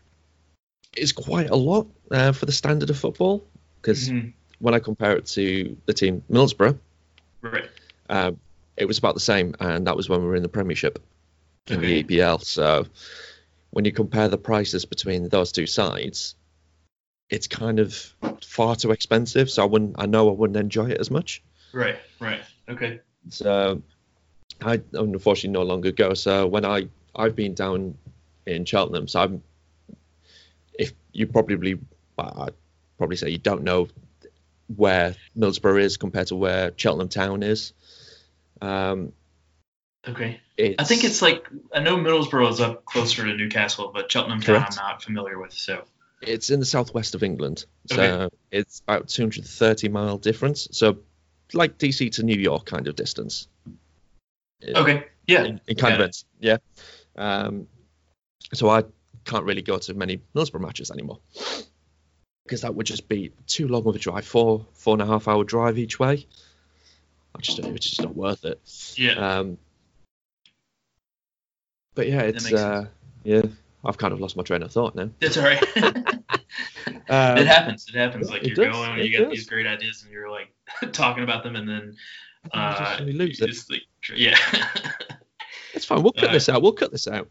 [0.96, 3.44] is quite a lot uh, for the standard of football.
[3.82, 4.32] Because Mhm.
[4.58, 6.78] when I compare it to the team Middlesbrough,
[7.42, 7.68] Right.
[8.08, 8.40] um,
[8.78, 10.98] it was about the same, and that was when we were in the Premiership
[11.66, 11.86] in Okay.
[11.86, 12.38] the EPL.
[12.38, 12.86] So
[13.70, 16.34] when you compare the prices between those two sides,
[17.30, 17.94] it's kind of
[18.42, 19.50] far too expensive.
[19.50, 21.42] So I wouldn't, I know I wouldn't enjoy it as much.
[21.72, 21.96] Right.
[22.20, 22.40] Right.
[22.68, 23.00] Okay.
[23.28, 23.82] So
[24.62, 26.14] I unfortunately no longer go.
[26.14, 27.96] So when I I've been down
[28.46, 29.42] in Cheltenham, so I'm
[30.78, 31.74] if you probably
[32.16, 32.54] well, I'd
[32.98, 33.88] probably say you don't know
[34.74, 37.72] where Middlesbrough is compared to where Cheltenham Town is.
[38.60, 39.12] Um,
[40.08, 40.40] Okay.
[40.56, 44.40] it's, I think it's like I know Middlesbrough is up closer to Newcastle, but Cheltenham
[44.40, 45.52] Town I'm not familiar with.
[45.52, 45.84] So
[46.22, 48.34] it's in the southwest of England, so Okay.
[48.50, 50.68] it's about 230 mile difference.
[50.72, 50.98] So
[51.52, 53.48] like DC to New York kind of distance.
[54.66, 56.58] okay, yeah, in, in kind got of ends, yeah.
[57.16, 57.66] Um,
[58.52, 58.84] so I
[59.24, 61.18] can't really go to many Middlesbrough matches anymore
[62.44, 65.26] because that would just be too long of a drive, four four and a half
[65.26, 66.26] hour drive each way.
[67.34, 68.60] I just it's just not worth it.
[68.96, 69.12] yeah.
[69.38, 69.58] Um,
[71.96, 72.86] but yeah, it's uh,
[73.24, 73.42] yeah.
[73.84, 75.10] I've kind of lost my train of thought now.
[75.20, 75.62] That's all right.
[77.08, 77.86] Um, it happens.
[77.88, 78.30] It happens.
[78.30, 79.30] Like you're does, going and you get does.
[79.30, 80.52] these great ideas and you're like
[80.92, 81.96] talking about them and then
[82.44, 83.48] you uh, just lose you it.
[83.48, 83.82] just, like,
[84.16, 84.36] yeah.
[85.72, 86.02] It's fine.
[86.02, 86.62] We'll cut Uh, this out.
[86.62, 87.28] We'll cut this out.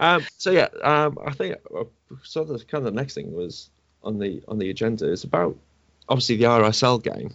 [0.00, 1.84] Um, so yeah, um, I think uh,
[2.22, 2.44] so.
[2.44, 3.70] The kind of the next thing was
[4.02, 5.56] on the on the agenda is about
[6.08, 7.30] obviously the RSL game.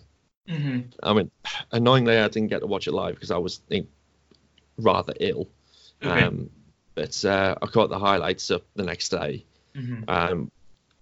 [0.47, 1.29] hmm I mean,
[1.71, 3.61] annoyingly, I didn't get to watch it live because I was
[4.77, 5.47] rather ill.
[6.03, 6.23] Okay.
[6.23, 6.49] Um,
[6.95, 10.51] but uh, I caught the highlights up the next day, hmm um,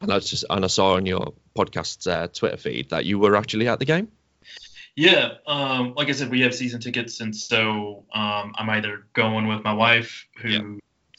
[0.02, 3.18] and I was just and I saw on your podcast uh, Twitter feed that you
[3.20, 4.10] were actually at the game.
[4.96, 9.48] Yeah, um, like I said, we have season tickets, and so um, I'm either going
[9.48, 10.62] with my wife, who Yeah.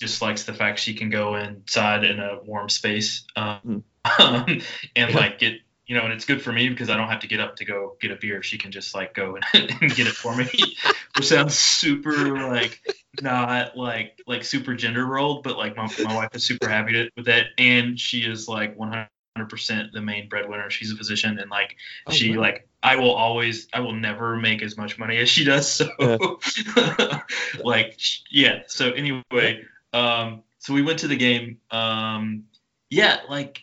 [0.01, 4.59] just likes the fact she can go inside in a warm space, um, Hmm.
[4.97, 7.27] and like get you know, and it's good for me because I don't have to
[7.27, 8.43] get up to go get a beer.
[8.43, 9.45] She can just like go and,
[9.81, 10.47] and get it for me,
[11.17, 12.81] which sounds super like
[13.23, 17.11] not like like super gender rolled, but like my, my wife is super happy to,
[17.17, 19.09] with that, and she is like 100
[19.49, 20.69] percent the main breadwinner.
[20.69, 22.43] She's a physician, and like Oh, she wow.
[22.43, 25.71] like I will always I will never make as much money as she does.
[25.71, 25.89] So
[27.65, 27.99] like
[28.31, 28.61] yeah.
[28.67, 31.61] So anyway, um, so we went to the game.
[31.71, 32.45] Um,
[32.91, 33.63] yeah, like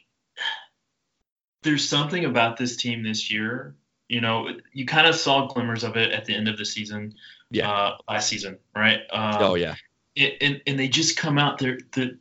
[1.65, 3.75] there's something about this team this year.
[4.07, 7.15] You know, you kind of saw glimmers of it at the end of the season.
[7.51, 7.69] Yeah.
[7.69, 8.99] Uh, last season, right?
[9.11, 9.75] Um, oh yeah,
[10.15, 12.17] it, and, and they just come out there the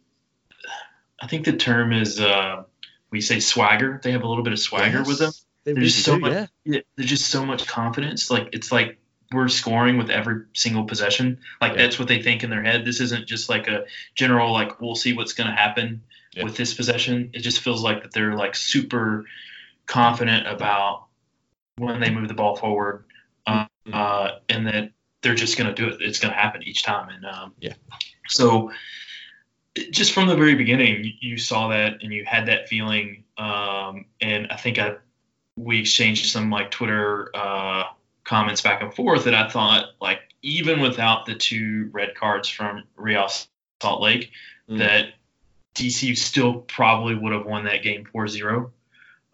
[1.21, 2.65] I think the term is uh,
[3.11, 4.01] we say swagger.
[4.03, 5.33] They have a little bit of swagger with them.
[5.65, 6.47] They There's so do, much- yeah.
[6.65, 8.31] Yeah, there's just so much confidence.
[8.31, 8.99] Like it's like
[9.33, 11.41] we're scoring with every single possession.
[11.61, 11.79] Like Yeah.
[11.79, 12.85] that's what they think in their head.
[12.85, 16.03] This isn't just like a general like we'll see what's going to happen
[16.35, 16.45] Yeah.
[16.45, 17.31] with this possession.
[17.33, 19.25] It just feels like that they're like super
[19.87, 21.07] confident about
[21.77, 23.05] when they move the ball forward,
[23.47, 23.95] uh, Mhm.
[23.95, 24.91] uh, and that
[25.23, 26.01] they're just going to do it.
[26.03, 27.09] It's going to happen each time.
[27.09, 27.75] And um, Yeah.
[28.29, 28.73] so
[29.91, 33.25] just from the very beginning, you, you saw that and you had that feeling.
[33.37, 34.97] Um, and I think I
[35.57, 37.85] we exchanged some like Twitter uh,
[38.25, 42.85] comments back and forth that I thought like even without the two red cards from
[42.97, 43.29] Real
[43.81, 44.31] Salt Lake,
[44.69, 44.79] Mm.
[44.79, 45.15] that
[45.75, 48.71] DC still probably would have won that game 4-0.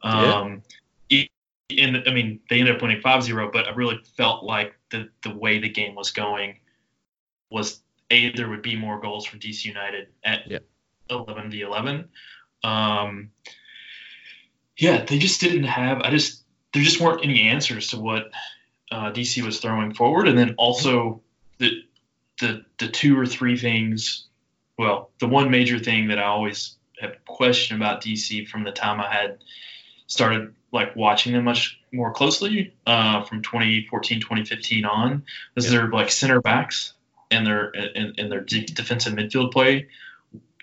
[0.03, 0.62] Um,
[1.09, 1.29] e-
[1.76, 5.35] and I mean they ended up winning 5-0, but I really felt like the the
[5.35, 6.59] way the game was going
[7.50, 10.59] was a there would be more goals from DC United at Yeah.
[11.11, 12.09] 11 v 11.
[12.62, 13.31] Um,
[14.76, 16.00] yeah, they just didn't have.
[16.00, 18.31] I just there just weren't any answers to what
[18.90, 21.20] uh, DC was throwing forward, and then also
[21.59, 21.83] the
[22.40, 24.26] the the two or three things.
[24.81, 28.99] Well, the one major thing that I always have questioned about DC from the time
[28.99, 29.37] I had
[30.07, 35.73] started like watching them much more closely uh, from 2014 2015 on was Yeah.
[35.73, 36.95] their like center backs
[37.31, 39.88] and their and, and their de- defensive midfield play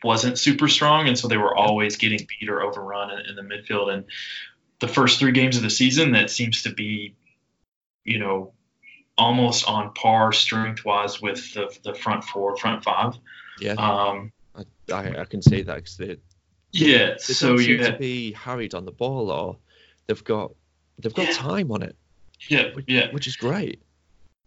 [0.03, 3.43] wasn't super strong, and so they were always getting beat or overrun in, in the
[3.43, 3.93] midfield.
[3.93, 4.05] And
[4.79, 7.13] the first three games of the season, that seems to be,
[8.03, 8.53] you know,
[9.15, 13.13] almost on par strength wise with the the front four, front five.
[13.59, 16.17] Yeah, Um, I, I, I can see that because they,
[16.71, 17.13] yeah.
[17.13, 19.57] they So don't you seem to be harried on the ball, or
[20.07, 20.51] they've got
[20.99, 21.33] they've got Yeah.
[21.33, 21.95] time on it,
[22.49, 23.11] yeah, which, yeah.
[23.11, 23.81] which is great.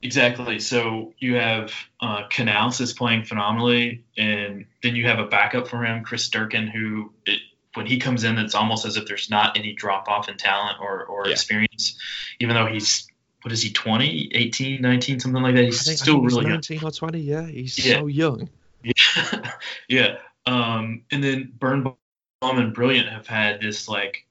[0.02, 0.58] Exactly.
[0.60, 5.84] So you have uh, Canouse is playing phenomenally, and then you have a backup for
[5.84, 7.40] him, Chris Durkin, who it,
[7.74, 10.78] when he comes in, it's almost as if there's not any drop off in talent
[10.80, 11.32] or, or Yeah.
[11.32, 11.98] experience,
[12.40, 13.06] even though he's
[13.42, 16.84] what is he 20 18 19 something like that he's think, still really young 19
[16.84, 17.20] or 20.
[17.20, 18.00] Yeah, he's Yeah.
[18.00, 18.48] so young.
[18.82, 19.52] Yeah.
[19.88, 20.16] Yeah
[20.46, 21.96] um and then Birnbaum
[22.42, 24.26] and Brillant have had this like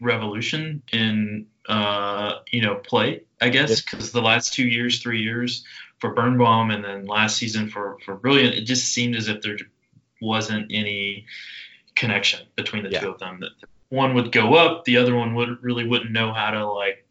[0.00, 5.64] revolution in uh you know play I guess because the last two years three years
[5.98, 9.56] for Birnbaum and then last season for for Brillant it just seemed as if there
[10.20, 11.26] wasn't any
[11.96, 13.00] connection between the Yeah.
[13.00, 13.40] two of them.
[13.40, 13.52] That
[13.88, 17.03] one would go up the other one would really wouldn't know how to like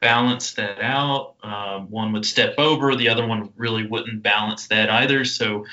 [0.00, 4.88] balance that out um, one would step over the other one really wouldn't balance that
[4.88, 5.64] either so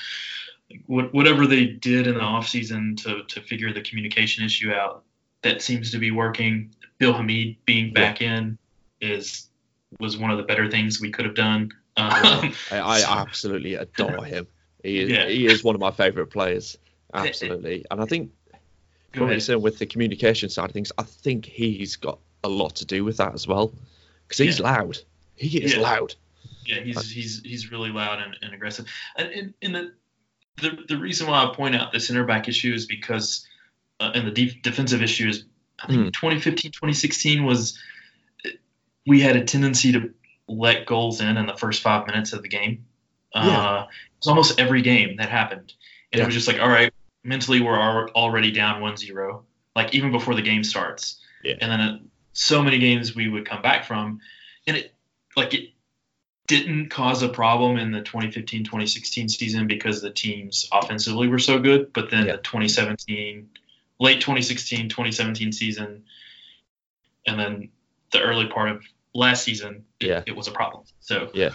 [0.86, 5.02] what, whatever they did in the offseason to, to figure the communication issue out,
[5.42, 6.74] that seems to be working.
[6.98, 8.58] Bill Hamid being back in
[9.00, 9.46] is
[9.98, 11.70] was one of the better things we could have done.
[11.96, 12.12] Um,
[12.70, 14.46] I, I So- absolutely adore him.
[14.82, 15.26] He is, Yeah.
[15.26, 16.76] he is one of my favorite players.
[17.14, 17.84] Absolutely.
[17.90, 18.30] And I think
[19.12, 22.48] go what you're saying with the communication side of things, I think he's got a
[22.48, 23.72] lot to do with that as well.
[24.28, 24.64] Because he's Yeah.
[24.70, 24.98] loud.
[25.36, 25.80] He is Yeah.
[25.80, 26.14] loud.
[26.64, 28.86] Yeah, he's he's he's really loud and, and aggressive.
[29.16, 29.92] And, and, and the,
[30.60, 33.46] the the reason why I point out the center back issue is because,
[34.00, 35.44] uh, and the def- defensive issue is,
[35.78, 36.08] I think Hmm.
[36.08, 37.78] 2015, 2016 was,
[39.06, 40.12] we had a tendency to
[40.46, 42.84] let goals in in the first five minutes of the game.
[43.34, 43.40] Yeah.
[43.58, 45.72] Uh, it was almost every game that happened,
[46.12, 46.24] and Yeah.
[46.24, 46.92] it was just like, all right,
[47.24, 47.78] mentally we're
[48.10, 49.42] already down 1-0,
[49.76, 51.18] like even before the game starts.
[51.44, 51.54] Yeah.
[51.60, 51.98] And then uh,
[52.38, 54.20] so many games we would come back from,
[54.66, 54.94] and it
[55.36, 55.70] like it
[56.46, 61.92] didn't cause a problem in the 2015-2016 season because the teams offensively were so good,
[61.92, 62.36] but then Yeah.
[62.36, 63.50] the 2017
[64.00, 66.04] late 2016 2017 season
[67.26, 67.68] and then
[68.12, 70.22] the early part of last season it, Yeah.
[70.24, 70.84] it was a problem.
[71.00, 71.50] So yeah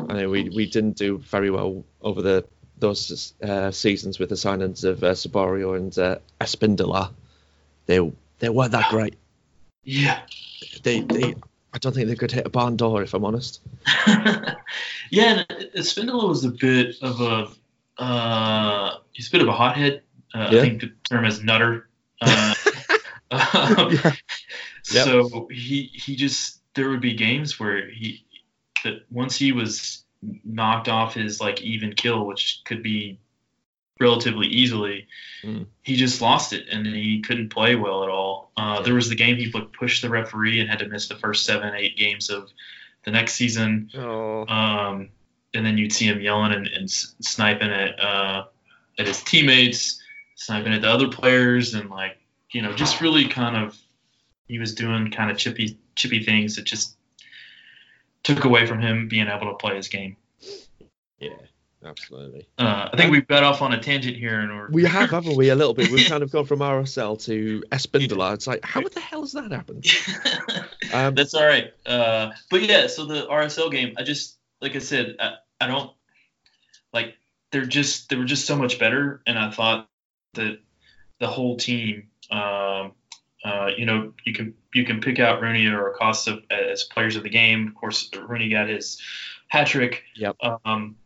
[0.00, 2.44] I know we, we didn't do very well over the
[2.78, 7.12] those uh, seasons with the signings of uh, Saborio and uh, Espindola.
[7.86, 8.00] They
[8.40, 9.14] they weren't that great.
[9.86, 10.20] Yeah.
[10.82, 11.34] They they
[11.72, 13.60] I don't think they could hit a barn door if I'm honest.
[15.10, 17.48] yeah, and Spindola was a bit of a
[18.02, 20.02] uh, he's a bit of a hothead.
[20.34, 20.58] Uh, Yeah.
[20.58, 21.88] I think the term is nutter.
[22.20, 22.54] Uh,
[23.30, 24.12] um, yeah.
[24.92, 25.04] Yep.
[25.04, 28.24] So he he just there would be games where he
[28.84, 30.04] that once he was
[30.44, 33.18] knocked off his like even kill, which could be
[34.00, 35.08] relatively easily,
[35.42, 35.66] Mm.
[35.82, 38.45] he just lost it and he couldn't play well at all.
[38.56, 41.44] Uh, there was the game he pushed the referee and had to miss the first
[41.44, 42.50] seven eight games of
[43.04, 43.90] the next season.
[43.94, 44.46] Oh.
[44.46, 45.10] Um,
[45.54, 48.44] and then you'd see him yelling and, and sniping at uh,
[48.98, 50.02] at his teammates,
[50.36, 52.18] sniping at the other players, and like
[52.52, 53.76] you know, just really kind of
[54.46, 56.96] he was doing kind of chippy chippy things that just
[58.22, 60.16] took away from him being able to play his game.
[61.18, 61.30] Yeah,
[61.86, 62.46] absolutely.
[62.58, 65.36] Uh, I think we've got off on a tangent here, and we're We have, haven't
[65.36, 65.90] we, a little bit?
[65.90, 68.32] We've kind of gone from RSL to Espindola.
[68.36, 69.86] It's like, how the hell has that happened?
[70.94, 71.72] Um, That's all right.
[71.84, 75.90] Uh, but yeah, so the RSL game, I just like I said, I, I don't
[76.92, 77.16] like
[77.50, 79.88] they're just they were just so much better, and I thought
[80.34, 80.60] that
[81.18, 82.92] the whole team, um,
[83.44, 87.22] uh, you know, you can you can pick out Rooney or Acosta as players of
[87.22, 87.68] the game.
[87.68, 89.00] Of course, Rooney got his
[89.48, 90.04] hat trick.
[90.14, 90.36] Yep.
[90.64, 90.96] Um,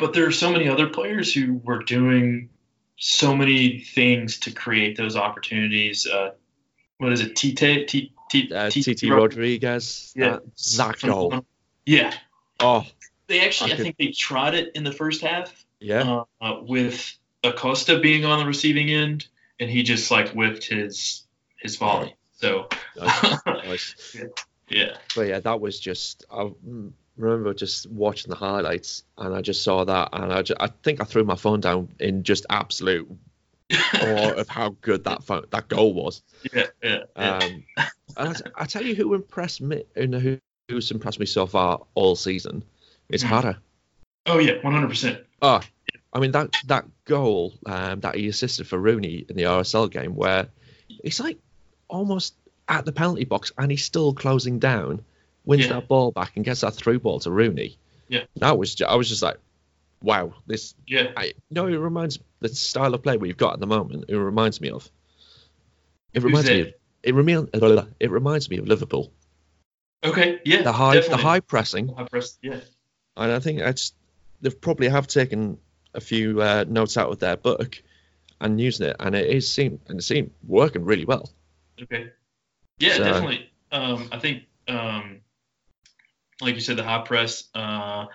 [0.00, 2.48] but there are so many other players who were doing
[2.96, 6.06] so many things to create those opportunities.
[6.06, 6.32] Uh,
[6.98, 7.36] what is it?
[7.36, 8.70] Tite, T, T, uh,
[9.14, 10.12] Rodriguez.
[10.16, 10.30] Yeah.
[10.30, 10.42] That,
[11.30, 11.44] that.
[11.86, 12.14] Yeah,
[12.60, 12.86] Oh,
[13.26, 16.24] they actually, I I, think they tried it in the first half yeah.
[16.40, 19.26] uh, with Acosta being on the receiving end,
[19.58, 21.24] and he just like whipped his
[21.58, 22.14] his volley.
[22.32, 24.16] So Nice, nice.
[24.68, 26.24] yeah, But yeah, that was just.
[26.30, 30.54] I mm, remember just watching the highlights, and I just saw that, and I, ju-
[30.58, 33.10] I think I threw my phone down in just absolute
[34.02, 36.22] awe of how good that phone, that goal was.
[36.52, 37.36] yeah, yeah, yeah.
[37.38, 37.64] Um,
[38.16, 41.80] and I, I tell you who impressed me, who, who- who's impressed me so far
[41.94, 42.62] all season,
[43.08, 43.28] is Hmm.
[43.28, 43.58] Hara.
[44.26, 45.24] oh yeah, one hundred percent.
[45.42, 45.60] Oh,
[46.12, 50.14] I mean that that goal um, that he assisted for Rooney in the RSL game,
[50.14, 50.48] where
[51.02, 51.38] he's like
[51.88, 52.34] almost
[52.68, 55.04] at the penalty box and he's still closing down,
[55.44, 55.74] wins Yeah.
[55.74, 57.76] that ball back and gets that through ball to Rooney.
[58.08, 58.24] Yeah.
[58.36, 59.36] that was I was just like,
[60.02, 60.74] wow, this.
[60.86, 61.12] Yeah.
[61.16, 64.06] I no, it reminds the style of play we've got at the moment.
[64.08, 64.88] It reminds me of.
[66.12, 66.60] It reminds me.
[66.62, 67.50] Of, it reminds.
[68.00, 69.12] It reminds me of Liverpool.
[70.04, 70.40] Okay.
[70.44, 70.62] Yeah.
[70.62, 71.16] The high, definitely.
[71.16, 72.38] the high pressing, High press.
[72.42, 72.60] Yeah.
[73.16, 73.92] and I think that's
[74.40, 75.58] they've probably have taken
[75.94, 77.80] a few uh, notes out of their book
[78.40, 81.30] and using it, and it is seem and it seemed working really well.
[81.80, 82.10] Okay.
[82.78, 83.50] Yeah, So- definitely.
[83.72, 85.20] Um, I think, um,
[86.40, 88.06] like you said, the high press, uh,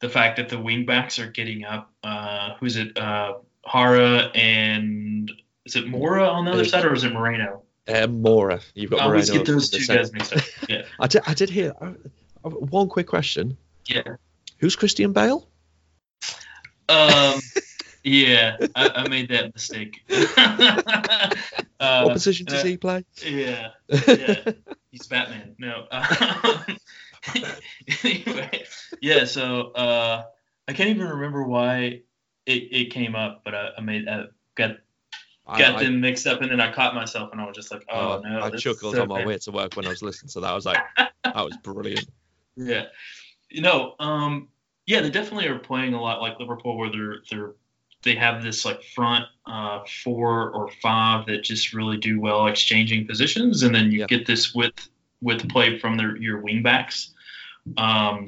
[0.00, 1.92] the fact that the wingbacks are getting up.
[2.02, 2.96] Uh, who's it?
[2.96, 3.34] Uh,
[3.70, 5.30] Jara and
[5.64, 7.62] is it Mora on the other side, or is it Moreno?
[7.86, 10.42] Uh, Mora, you've got I always Moreno get those two guys mixed up.
[10.68, 10.82] Yeah.
[11.00, 11.92] I did, I did hear uh,
[12.44, 13.56] uh, one quick question.
[13.86, 14.16] Yeah.
[14.58, 15.48] Who's Christian Bale?
[16.88, 17.40] Um,
[18.04, 20.02] yeah, I, I made that mistake.
[20.08, 23.04] what uh, position does uh, he play?
[23.24, 24.52] yeah, yeah.
[24.90, 25.54] He's Batman.
[25.58, 25.86] No.
[28.04, 28.64] anyway,
[29.00, 29.24] yeah.
[29.24, 30.24] So uh,
[30.66, 32.02] I can't even remember why
[32.46, 34.76] it, it came up, but I, I made I got
[35.46, 37.84] got I- them mixed up, and then I caught myself, and I was just like,
[37.90, 38.42] oh uh, no.
[38.42, 39.26] I chuckled so on my bad.
[39.26, 40.50] way to work when I was listening to that.
[40.50, 42.08] I was like, that was brilliant.
[42.56, 42.86] Yeah.
[43.50, 44.48] You know, um,
[44.86, 47.52] yeah, they definitely are playing a lot like Liverpool, where they're they're
[48.02, 53.06] they have this like front uh, four or five that just really do well exchanging
[53.06, 54.06] positions, and then you Yeah.
[54.06, 54.72] get this with
[55.20, 57.14] with play from their your wing backs.
[57.76, 58.26] Um,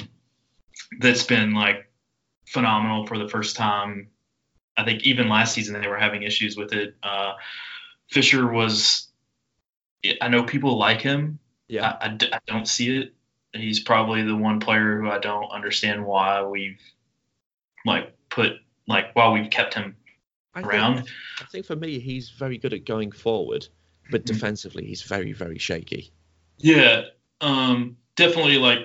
[0.98, 1.90] that's been like
[2.46, 4.08] phenomenal for the first time.
[4.76, 6.96] I think even last season they were having issues with it.
[7.02, 7.34] Uh,
[8.10, 9.08] Fisher was.
[10.22, 13.14] I know people like him, Yeah, I, I d- I don't see it.
[13.52, 16.80] He's probably the one player who I don't understand why we've
[17.84, 18.52] like put
[18.86, 19.96] like why we've kept him
[20.54, 20.98] I think, around.
[21.40, 23.68] I think for me, he's very good at going forward,
[24.10, 24.26] but Mhm.
[24.26, 26.12] defensively, he's very, very shaky.
[26.58, 27.02] Yeah,
[27.40, 28.80] um, definitely like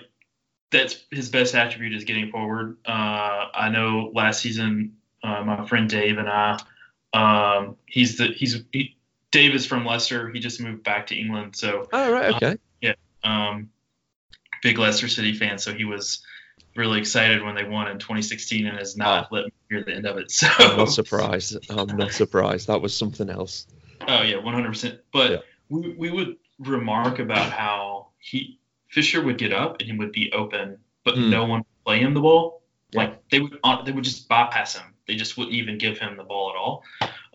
[0.71, 2.77] that's his best attribute is getting forward.
[2.85, 2.91] Uh,
[3.53, 6.59] I know last season uh, my friend Dave and I,
[7.13, 8.97] um, he's the he's he,
[9.31, 10.29] Dave is from Leicester.
[10.31, 12.57] He just moved back to England, so Oh right, okay.
[13.23, 13.69] um,
[14.61, 16.23] big Leicester City fan, so he was
[16.75, 20.05] really excited when they won in 2016 and has not let me hear the end
[20.05, 20.31] of it.
[20.31, 21.57] So I'm not surprised.
[21.69, 22.67] I'm not surprised.
[22.67, 23.65] That was something else.
[24.07, 24.99] oh yeah, 100%.
[25.11, 25.37] But Yeah.
[25.69, 28.59] we, we would remark about how he
[28.95, 31.29] Fisher would get up and he would be open, but Mm.
[31.29, 32.63] no one would play him the ball.
[32.91, 33.01] Yeah.
[33.01, 34.93] Like they would uh, they would just bypass him.
[35.05, 36.83] They just wouldn't even give him the ball at all.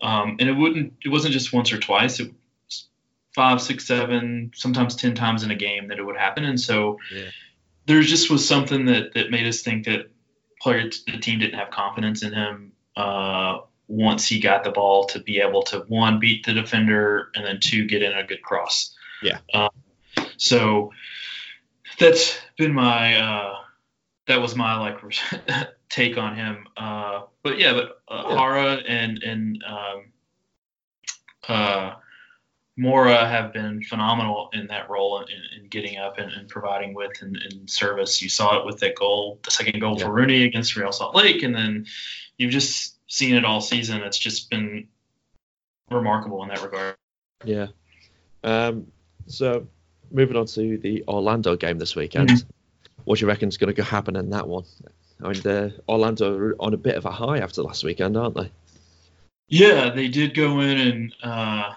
[0.01, 2.19] Um, and it wouldn't it wasn't just once or twice.
[2.19, 2.33] It
[2.65, 2.87] was
[3.35, 6.43] five, six, seven, sometimes ten times in a game that it would happen.
[6.45, 7.29] And so Yeah.
[7.85, 10.09] there just was something that that made us think that
[10.61, 15.19] players the team didn't have confidence in him uh, once he got the ball to
[15.19, 18.95] be able to one beat the defender and then two get in a good cross.
[19.21, 19.39] Yeah.
[19.53, 19.69] Um,
[20.37, 20.91] so
[22.01, 23.53] that's been my uh,
[24.27, 24.97] that was my like
[25.89, 26.67] take on him.
[26.77, 28.35] Uh, but yeah, but uh, Yeah.
[28.35, 30.05] Jara and and um,
[31.47, 31.93] uh,
[32.77, 37.21] Mora have been phenomenal in that role in, in getting up and, and providing with
[37.21, 38.21] and, and service.
[38.21, 40.05] You saw it with that goal, the second goal Yeah.
[40.05, 41.85] for Rooney against Real Salt Lake, and then
[42.37, 44.01] you've just seen it all season.
[44.01, 44.87] It's just been
[45.89, 46.95] remarkable in that regard.
[47.43, 47.67] Yeah.
[48.43, 48.87] Um.
[49.27, 49.67] So,
[50.11, 52.29] moving on to the Orlando game this weekend.
[52.29, 52.45] Mhm.
[53.05, 54.63] What do you reckon's going to happen in that one?
[55.23, 58.35] I mean, the Orlando are on a bit of a high after last weekend, aren't
[58.35, 58.51] they?
[59.47, 61.73] Yeah, they did go in and uh,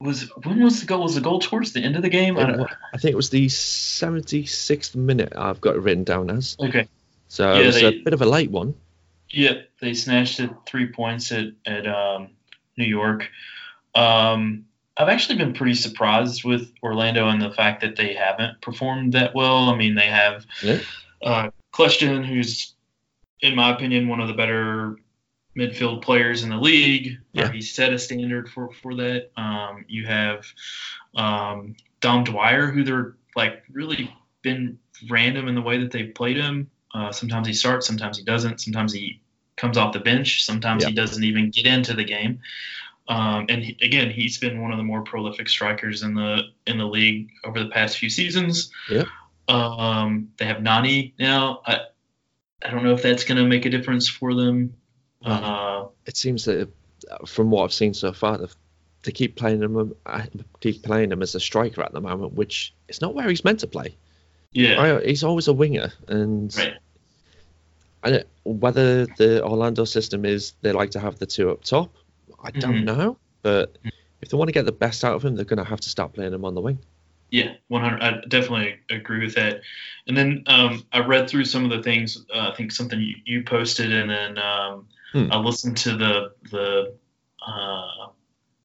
[0.00, 1.02] was when was the goal?
[1.02, 2.36] Was the goal towards the end of the game?
[2.38, 5.32] I I think it was the 76th minute.
[5.36, 6.56] I've got it written down as.
[6.60, 6.88] okay.
[7.28, 8.74] So Yeah, it was they- a bit of a late one.
[9.30, 12.28] Yeah, they snatched it three points at at um,
[12.76, 13.30] New York.
[13.94, 19.14] Um, I've actually been pretty surprised with Orlando and the fact that they haven't performed
[19.14, 19.70] that well.
[19.70, 20.80] I mean, they have Yeah.
[21.22, 22.74] uh, Kljestan, who's,
[23.40, 24.96] in my opinion, one of the better
[25.56, 27.18] midfield players in the league.
[27.32, 27.50] Yeah.
[27.50, 29.30] He set a standard for for that.
[29.36, 30.46] Um, you have
[31.14, 34.78] um, Dom Dwyer, who they're like really been
[35.08, 36.70] random in the way that they've played him.
[36.94, 38.60] Uh, sometimes he starts, sometimes he doesn't.
[38.60, 39.20] Sometimes he
[39.56, 40.44] comes off the bench.
[40.44, 40.90] Sometimes Yeah.
[40.90, 42.40] he doesn't even get into the game.
[43.12, 46.78] Um, and he, again, he's been one of the more prolific strikers in the in
[46.78, 48.70] the league over the past few seasons.
[48.90, 49.04] Yeah.
[49.48, 51.60] Um, they have Nani now.
[51.66, 51.80] I
[52.64, 54.74] I don't know if that's going to make a difference for them.
[55.24, 56.68] Uh, It seems that,
[57.26, 58.54] from what I've seen so far, they've-
[59.14, 60.22] keep playing him, uh,
[60.60, 63.58] keep playing him as a striker at the moment, which is not where he's meant
[63.60, 63.96] to play.
[64.52, 65.00] yeah.
[65.04, 66.74] He's always a winger, and Right.
[68.04, 71.92] I don't, whether the Orlando system is they like to have the two up top,
[72.42, 72.84] I don't Mhm.
[72.84, 73.18] know.
[73.42, 73.76] But
[74.20, 75.88] if they want to get the best out of him, they're going to have to
[75.88, 76.78] start playing him on the wing.
[77.30, 78.02] Yeah, 100.
[78.02, 79.62] I definitely agree with that.
[80.06, 82.24] And then um, I read through some of the things.
[82.32, 85.30] Uh, I think something you, you posted, and then um, Hmm.
[85.30, 86.94] I listened to the the
[87.46, 88.06] uh,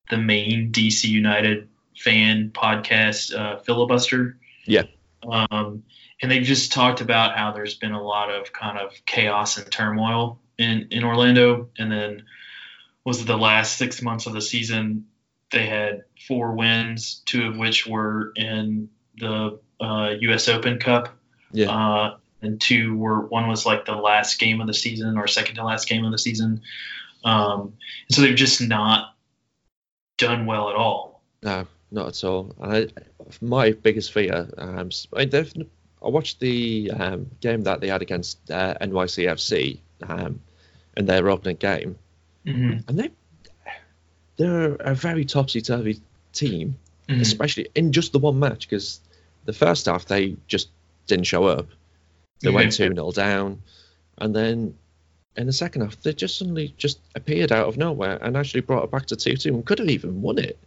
[0.10, 1.68] the main DC United
[1.98, 4.38] fan podcast, uh, filibuster.
[4.66, 4.84] Yeah.
[5.28, 5.84] Um,
[6.22, 9.70] and they've just talked about how there's been a lot of kind of chaos and
[9.72, 12.24] turmoil in in Orlando, and then
[13.08, 15.06] was the last six months of the season
[15.50, 20.50] they had four wins, two of which were in the uh, U.S.
[20.50, 21.18] Open Cup.
[21.54, 21.72] Yeah.
[21.72, 25.56] Uh, and two were one was like the last game of the season or second
[25.56, 26.64] to last game of the season.
[27.24, 27.78] Um,
[28.10, 29.16] and so they've just not
[30.18, 31.22] done well at all.
[31.42, 32.54] No, not at all.
[32.62, 32.90] I,
[33.40, 34.50] my biggest fear.
[34.58, 35.30] Um, I,
[36.04, 39.80] I watched the um, game that they had against uh, NYCFC
[40.10, 40.42] um,
[40.98, 41.98] in their opening game,
[42.48, 42.90] Mm-hmm.
[42.90, 43.10] and they
[44.38, 46.00] they're a very topsy turvy
[46.34, 46.78] team,
[47.10, 47.22] Mm-hmm.
[47.22, 48.68] especially in just the one match.
[48.70, 49.00] Because
[49.46, 50.70] the first half they just
[51.08, 51.68] didn't show up.
[52.42, 53.62] They went two 0 down,
[54.18, 54.76] and then
[55.38, 58.84] in the second half they just suddenly just appeared out of nowhere and actually brought
[58.84, 60.58] it back to two two and could have even won it.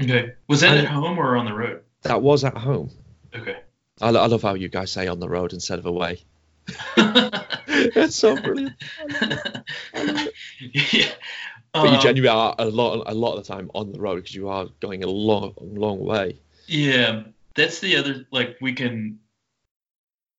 [0.00, 0.34] Okay.
[0.48, 1.80] Was that And- at home or on the road?
[2.02, 2.90] That was at home.
[3.34, 3.56] Okay.
[4.02, 6.20] I, I love how you guys say on the road instead of away.
[6.96, 8.74] it's so brilliant.
[10.60, 11.12] yeah.
[11.72, 14.16] But you Um, genuinely are a lot, a lot of the time on the road
[14.16, 16.40] because you are going a long, long way.
[16.66, 18.26] Yeah, that's the other.
[18.32, 19.20] Like we can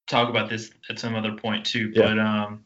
[0.07, 1.91] talk about this at some other point too.
[1.95, 2.01] Yeah.
[2.03, 2.65] But um,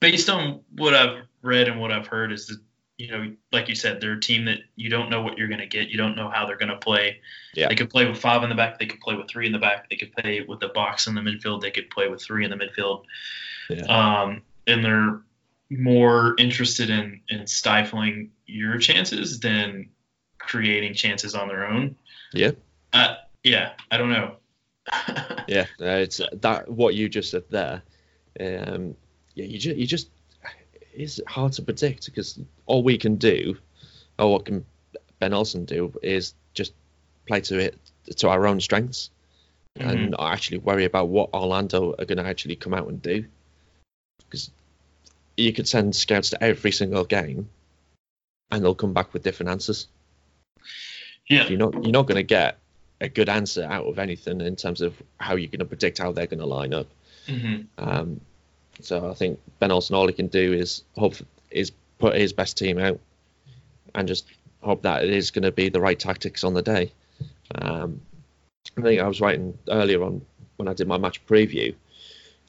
[0.00, 2.58] based on what I've read and what I've heard, is that
[2.96, 5.60] you know, like you said, they're a team that you don't know what you're going
[5.60, 5.88] to get.
[5.88, 7.20] You don't know how they're going to play.
[7.54, 7.68] Yeah.
[7.68, 8.78] They could play with five in the back.
[8.78, 9.90] They could play with three in the back.
[9.90, 11.60] They could play with the box in the midfield.
[11.60, 13.04] They could play with three in the midfield.
[13.68, 13.82] Yeah.
[13.86, 15.20] Um, and they're
[15.70, 19.88] more interested in in stifling your chances than
[20.38, 21.96] creating chances on their own.
[22.32, 22.52] Yeah.
[22.92, 24.36] Uh, yeah, I don't know.
[25.46, 27.82] Yeah, uh, it's that what you just said there.
[28.40, 28.96] Um,
[29.34, 30.08] yeah, you just, you just
[30.94, 33.56] it's hard to predict because all we can do,
[34.18, 34.64] or what can
[35.18, 36.72] Ben Olsen do, is just
[37.26, 37.78] play to it
[38.16, 39.10] to our own strengths
[39.76, 43.24] and not actually worry about what Orlando are going to actually come out and do.
[44.18, 44.50] Because
[45.36, 47.48] you could send scouts to every single game,
[48.50, 49.88] and they'll come back with different answers.
[51.28, 52.58] yeah, You're not you're not going to get
[53.00, 56.12] a good answer out of anything in terms of how you're going to predict how
[56.12, 56.86] they're going to line up.
[57.26, 58.20] hmm Um,
[58.80, 61.14] so I think Ben Olsen all he can do is hope
[61.50, 63.00] is put his best team out
[63.94, 64.26] and just
[64.60, 66.92] hope that it is going to be the right tactics on the day.
[67.54, 68.00] Um,
[68.76, 70.22] I think I was writing earlier on
[70.56, 71.74] when I did my match preview,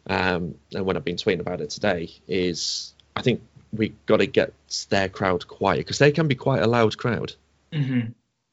[0.07, 3.41] um, and when I've been tweeting about it today, is I think
[3.73, 4.53] we got to get
[4.89, 7.33] their crowd quiet because they can be quite a loud crowd.
[7.73, 8.01] hmm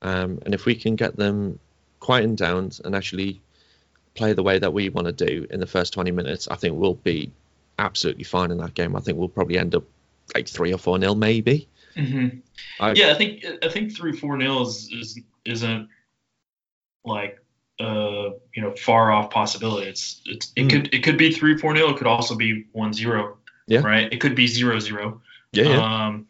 [0.03, 1.59] Um, and if we can get them
[2.01, 3.41] quieting down and actually
[4.15, 6.77] play the way that we want to do in the first 20 minutes, I think
[6.77, 7.31] we'll be
[7.79, 8.95] absolutely fine in that game.
[8.97, 9.85] I think we'll probably end up
[10.35, 11.69] like three or four nil, maybe.
[11.97, 12.29] hmm
[12.81, 15.89] I- yeah, I think I think three four nil is, is isn't
[17.05, 17.39] like
[17.81, 19.89] uh you know far off possibility.
[19.89, 20.71] It's it's it Mm.
[20.71, 21.91] could it could be three four nil.
[21.91, 23.39] It could also be one zero.
[23.67, 23.81] Yeah.
[23.81, 24.13] Right.
[24.13, 25.23] It could be zero zero.
[25.53, 26.27] Yeah, yeah, Um,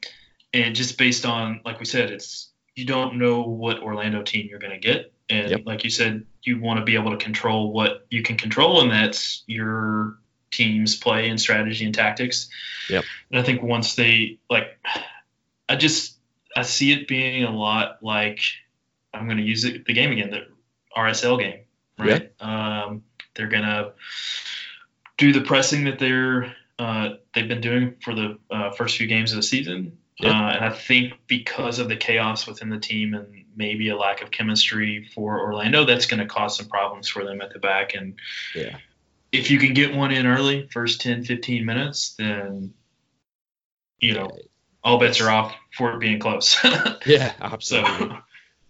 [0.52, 4.58] and just based on, like we said, it's you don't know what Orlando team you're
[4.58, 5.62] going to get, and Yep.
[5.64, 8.90] like you said, you want to be able to control what you can control, and
[8.90, 10.18] that's your
[10.52, 12.48] team's play and strategy and tactics.
[12.88, 13.04] Yep.
[13.30, 14.78] And I think once they like,
[15.68, 16.16] I just
[16.56, 18.40] I see it being a lot like
[19.12, 20.46] I'm going to use it, the game again, the
[20.96, 21.60] RSL game,
[21.98, 22.32] right?
[22.40, 23.02] Um,
[23.34, 23.92] they're gonna
[25.16, 29.32] do the pressing that they're uh, they've been doing for the uh, first few games
[29.32, 29.98] of the season.
[30.18, 30.30] Yeah.
[30.30, 34.22] Uh, and I think because of the chaos within the team and maybe a lack
[34.22, 37.94] of chemistry for Orlando, that's going to cause some problems for them at the back.
[37.94, 38.14] And
[38.54, 38.76] yeah,
[39.32, 42.74] if you can get one in early, first 10, 15 minutes, then,
[43.98, 44.30] you know,
[44.84, 46.56] all bets are off for it being close.
[47.06, 48.18] yeah, so, absolutely.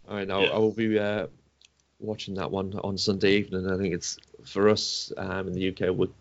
[0.08, 0.42] I know.
[0.42, 0.50] Yeah.
[0.50, 1.26] I will be uh,
[1.98, 3.68] watching that one on Sunday evening.
[3.70, 5.94] I think it's for us um, in the UK.
[5.96, 6.12] Would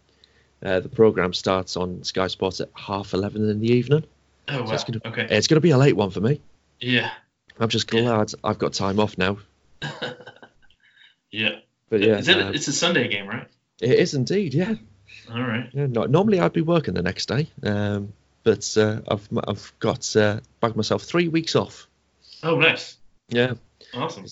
[0.64, 4.04] uh, the program starts on Sky Sports at half eleven in the evening?
[4.48, 4.72] oh, wow.
[4.74, 5.28] it's gonna- okay.
[5.30, 6.40] It's going to be a late one for me.
[6.80, 7.12] Yeah.
[7.60, 8.02] I'm just Yeah.
[8.02, 9.38] glad I've got time off now.
[11.32, 11.60] yeah.
[11.90, 13.48] But yeah, Is it, um, it's a Sunday game, right?
[13.82, 14.54] It is indeed.
[14.54, 14.76] Yeah,
[15.32, 15.70] All right.
[15.74, 15.88] yeah.
[15.88, 18.14] No, normally I'd be working the next day, um,
[18.44, 21.88] but uh, I've I've got uh, bagged myself three weeks off.
[22.44, 22.98] Oh, nice.
[23.30, 23.54] Yeah,
[23.94, 24.26] Awesome.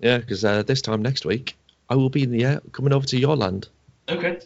[0.00, 1.56] yeah, because uh, this time next week
[1.90, 3.68] I will be in the air coming over to your land.
[4.08, 4.38] Okay.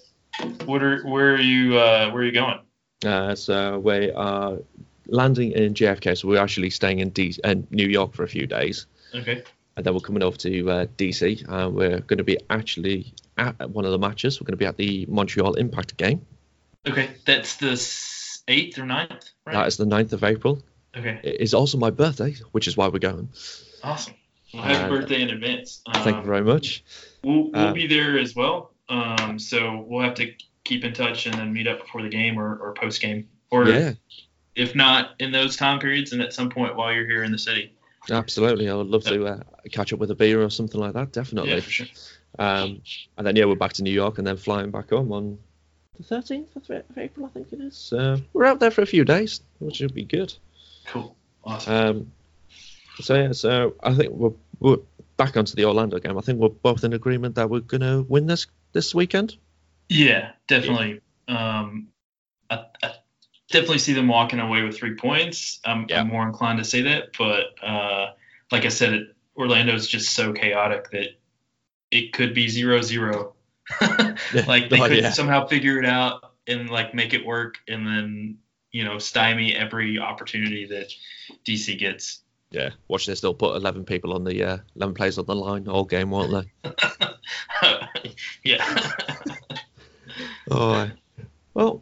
[0.65, 2.61] What are where are you uh, where are you going?
[3.05, 4.59] Uh, so we are
[5.07, 8.47] landing in JFK, so we're actually staying in D- uh, New York for a few
[8.47, 9.43] days, Okay.
[9.81, 11.49] And then we're coming over to uh, DC.
[11.49, 14.39] and we're going to be actually at one of the matches.
[14.39, 16.21] We're going to be at the Montreal Impact game.
[16.87, 17.73] Okay, that's the
[18.47, 19.53] eighth or 9th, right?
[19.55, 20.63] That is the 9th of April.
[20.95, 21.19] Okay.
[21.23, 23.31] It is also my birthday, which is why we're going.
[23.83, 24.13] Awesome.
[24.53, 25.81] Well, happy Uh, birthday in advance.
[25.95, 26.85] Thank you Um, very much.
[27.25, 28.75] We'll, we'll Uh, be there as well.
[28.91, 30.31] Um, so we'll have to
[30.65, 33.29] keep in touch and then meet up before the game or, or post game.
[33.51, 33.95] Or Yeah,
[34.55, 37.39] if not in those time periods, and at some point while you're here in the
[37.39, 37.73] city.
[38.11, 38.69] Absolutely.
[38.69, 39.41] I would love to uh,
[39.71, 41.13] catch up with a beer or something like that.
[41.13, 41.51] Definitely.
[41.51, 41.87] Yeah, for sure.
[42.39, 42.83] Um,
[43.19, 45.39] and then yeah, we're back to New York and then flying back home on
[45.99, 47.77] the 13th of April, I think it is.
[47.77, 50.33] So we're out there for a few days, which should be good.
[50.87, 51.17] Cool.
[51.45, 51.75] Awesome.
[51.75, 52.13] Um,
[53.01, 54.79] so yeah, so I think we're we're
[55.17, 56.19] back onto the Orlando game.
[56.19, 59.37] I think we're both in agreement that we're gonna win this this weekend.
[59.89, 61.01] Yeah, definitely.
[61.29, 61.89] Um,
[62.49, 62.93] I, I
[63.51, 65.61] definitely see them walking away with three points.
[65.65, 66.01] I'm, Yeah.
[66.01, 68.13] I'm more inclined to say that, but uh,
[68.51, 71.19] like I said, it, Orlando is just so chaotic that
[71.91, 73.35] it could be zero zero.
[74.47, 75.11] like they Oh, could yeah.
[75.11, 78.39] somehow figure it out and like make it work, and then
[78.73, 80.93] you know stymie every opportunity that
[81.45, 82.23] DC gets.
[82.51, 83.21] Yeah, watch this.
[83.21, 86.33] They'll put 11 people on the uh, 11 players on the line all game, won't
[86.65, 86.73] they?
[88.45, 88.91] yeah.
[90.51, 90.91] Oh,
[91.55, 91.81] well,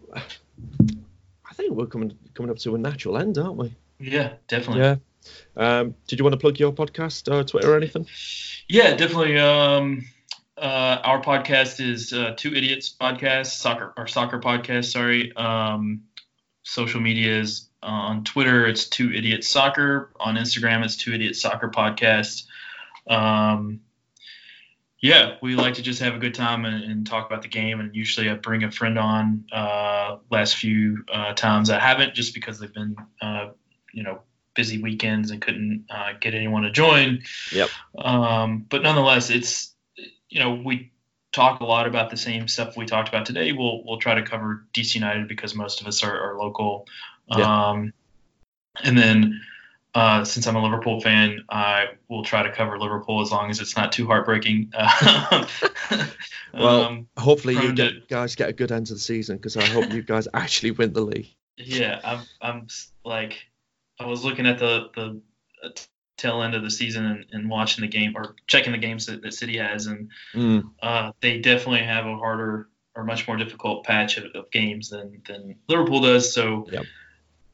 [1.58, 3.74] think we're coming coming up to a natural end, aren't we?
[3.98, 4.82] yeah, definitely.
[4.82, 4.96] Yeah.
[5.56, 8.06] Um, did you want to plug your podcast or Twitter or anything?
[8.68, 9.38] Yeah, definitely.
[9.38, 10.06] Um,
[10.56, 14.92] uh, our podcast is uh, Two Idiots Podcast, soccer or soccer podcast.
[14.92, 15.34] Sorry.
[15.36, 16.02] Um,
[16.62, 18.66] social media is on Twitter.
[18.66, 20.12] It's Two Idiots Soccer.
[20.20, 22.44] On Instagram, it's Two Idiots Soccer Podcast.
[23.08, 23.80] Um,
[25.00, 27.80] yeah, we like to just have a good time and, and talk about the game.
[27.80, 29.44] And usually, I bring a friend on.
[29.52, 33.50] Uh, last few uh, times, I haven't just because they've been, uh,
[33.92, 34.22] you know,
[34.54, 37.22] busy weekends and couldn't uh, get anyone to join.
[37.52, 37.70] Yep.
[37.96, 39.72] Um, but nonetheless, it's
[40.28, 40.90] you know we
[41.32, 43.52] talk a lot about the same stuff we talked about today.
[43.52, 46.86] We'll we'll try to cover DC United because most of us are, are local.
[47.28, 47.68] Yeah.
[47.68, 47.92] Um,
[48.82, 49.40] and then
[49.98, 53.60] uh, since I'm a Liverpool fan, I will try to cover Liverpool as long as
[53.60, 54.72] it's not too heartbreaking.
[56.54, 59.56] Well, um, Hopefully, you to- get, guys get a good end to the season because
[59.56, 61.28] I hope you guys actually win the league.
[61.56, 62.66] yeah, I'm I'm
[63.04, 63.38] like
[64.00, 65.20] I was looking at the the
[65.62, 65.68] uh,
[66.16, 69.22] tail end of the season and, and watching the game or checking the games that,
[69.22, 73.84] that City has and Mm, uh, they definitely have a harder or much more difficult
[73.84, 76.32] patch of, of games than, than Liverpool does.
[76.32, 76.86] So Yep.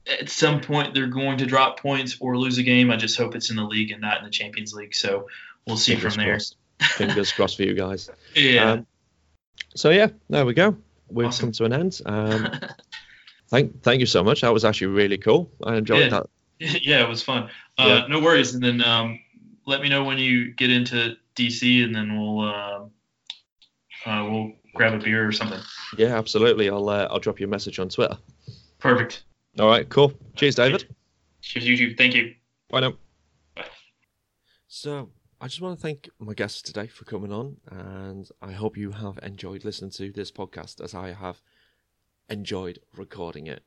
[0.07, 2.91] At some point they're going to drop points or lose a game.
[2.91, 4.95] I just hope it's in the league and not in the Champions League.
[4.95, 5.29] So
[5.67, 6.35] we'll see fingers from there.
[6.35, 6.57] crossed.
[6.81, 8.11] Fingers crossed for you guys.
[8.35, 8.73] Yeah.
[8.73, 8.87] Um,
[9.75, 10.77] so yeah, there we go.
[11.09, 11.47] We've Awesome.
[11.47, 12.01] come to an end.
[12.07, 12.61] Um,
[13.49, 14.41] thank thank you so much.
[14.43, 15.51] That was actually really cool.
[15.63, 16.09] I enjoyed Yeah.
[16.11, 16.27] that.
[16.83, 17.45] yeah, it was fun.
[17.79, 18.07] Uh, Yeah.
[18.09, 18.55] No worries.
[18.55, 19.21] And then um,
[19.67, 22.85] let me know when you get into DC, and then we'll uh,
[24.07, 25.61] uh, we'll grab a beer or something.
[25.97, 26.69] Yeah, absolutely.
[26.69, 28.17] I'll uh, I'll drop you a message on Twitter.
[28.79, 29.23] Perfect.
[29.57, 30.13] All right, cool.
[30.35, 30.85] Cheers, David.
[31.41, 31.97] Cheers, YouTube.
[31.97, 32.35] Thank you.
[32.71, 32.95] Bye now.
[34.67, 38.77] So, I just want to thank my guests today for coming on, and I hope
[38.77, 41.41] you have enjoyed listening to this podcast as I have
[42.29, 43.63] enjoyed recording it.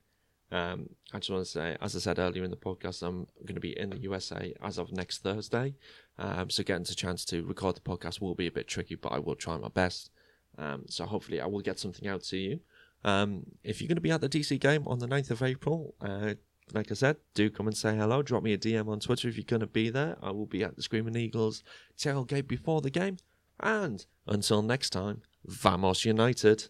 [0.51, 3.55] Um, I just want to say, as I said earlier in the podcast, I'm going
[3.55, 5.75] to be in the USA as of next Thursday.
[6.19, 9.13] Um, so, getting a chance to record the podcast will be a bit tricky, but
[9.13, 10.09] I will try my best.
[10.57, 12.59] Um, so, hopefully, I will get something out to you.
[13.03, 15.95] Um, if you're going to be at the DC game on the 9th of April,
[16.01, 16.33] uh,
[16.73, 18.21] like I said, do come and say hello.
[18.21, 20.17] Drop me a DM on Twitter if you're going to be there.
[20.21, 21.63] I will be at the Screaming Eagles
[21.97, 23.17] tailgate before the game.
[23.59, 26.67] And until next time, Vamos United.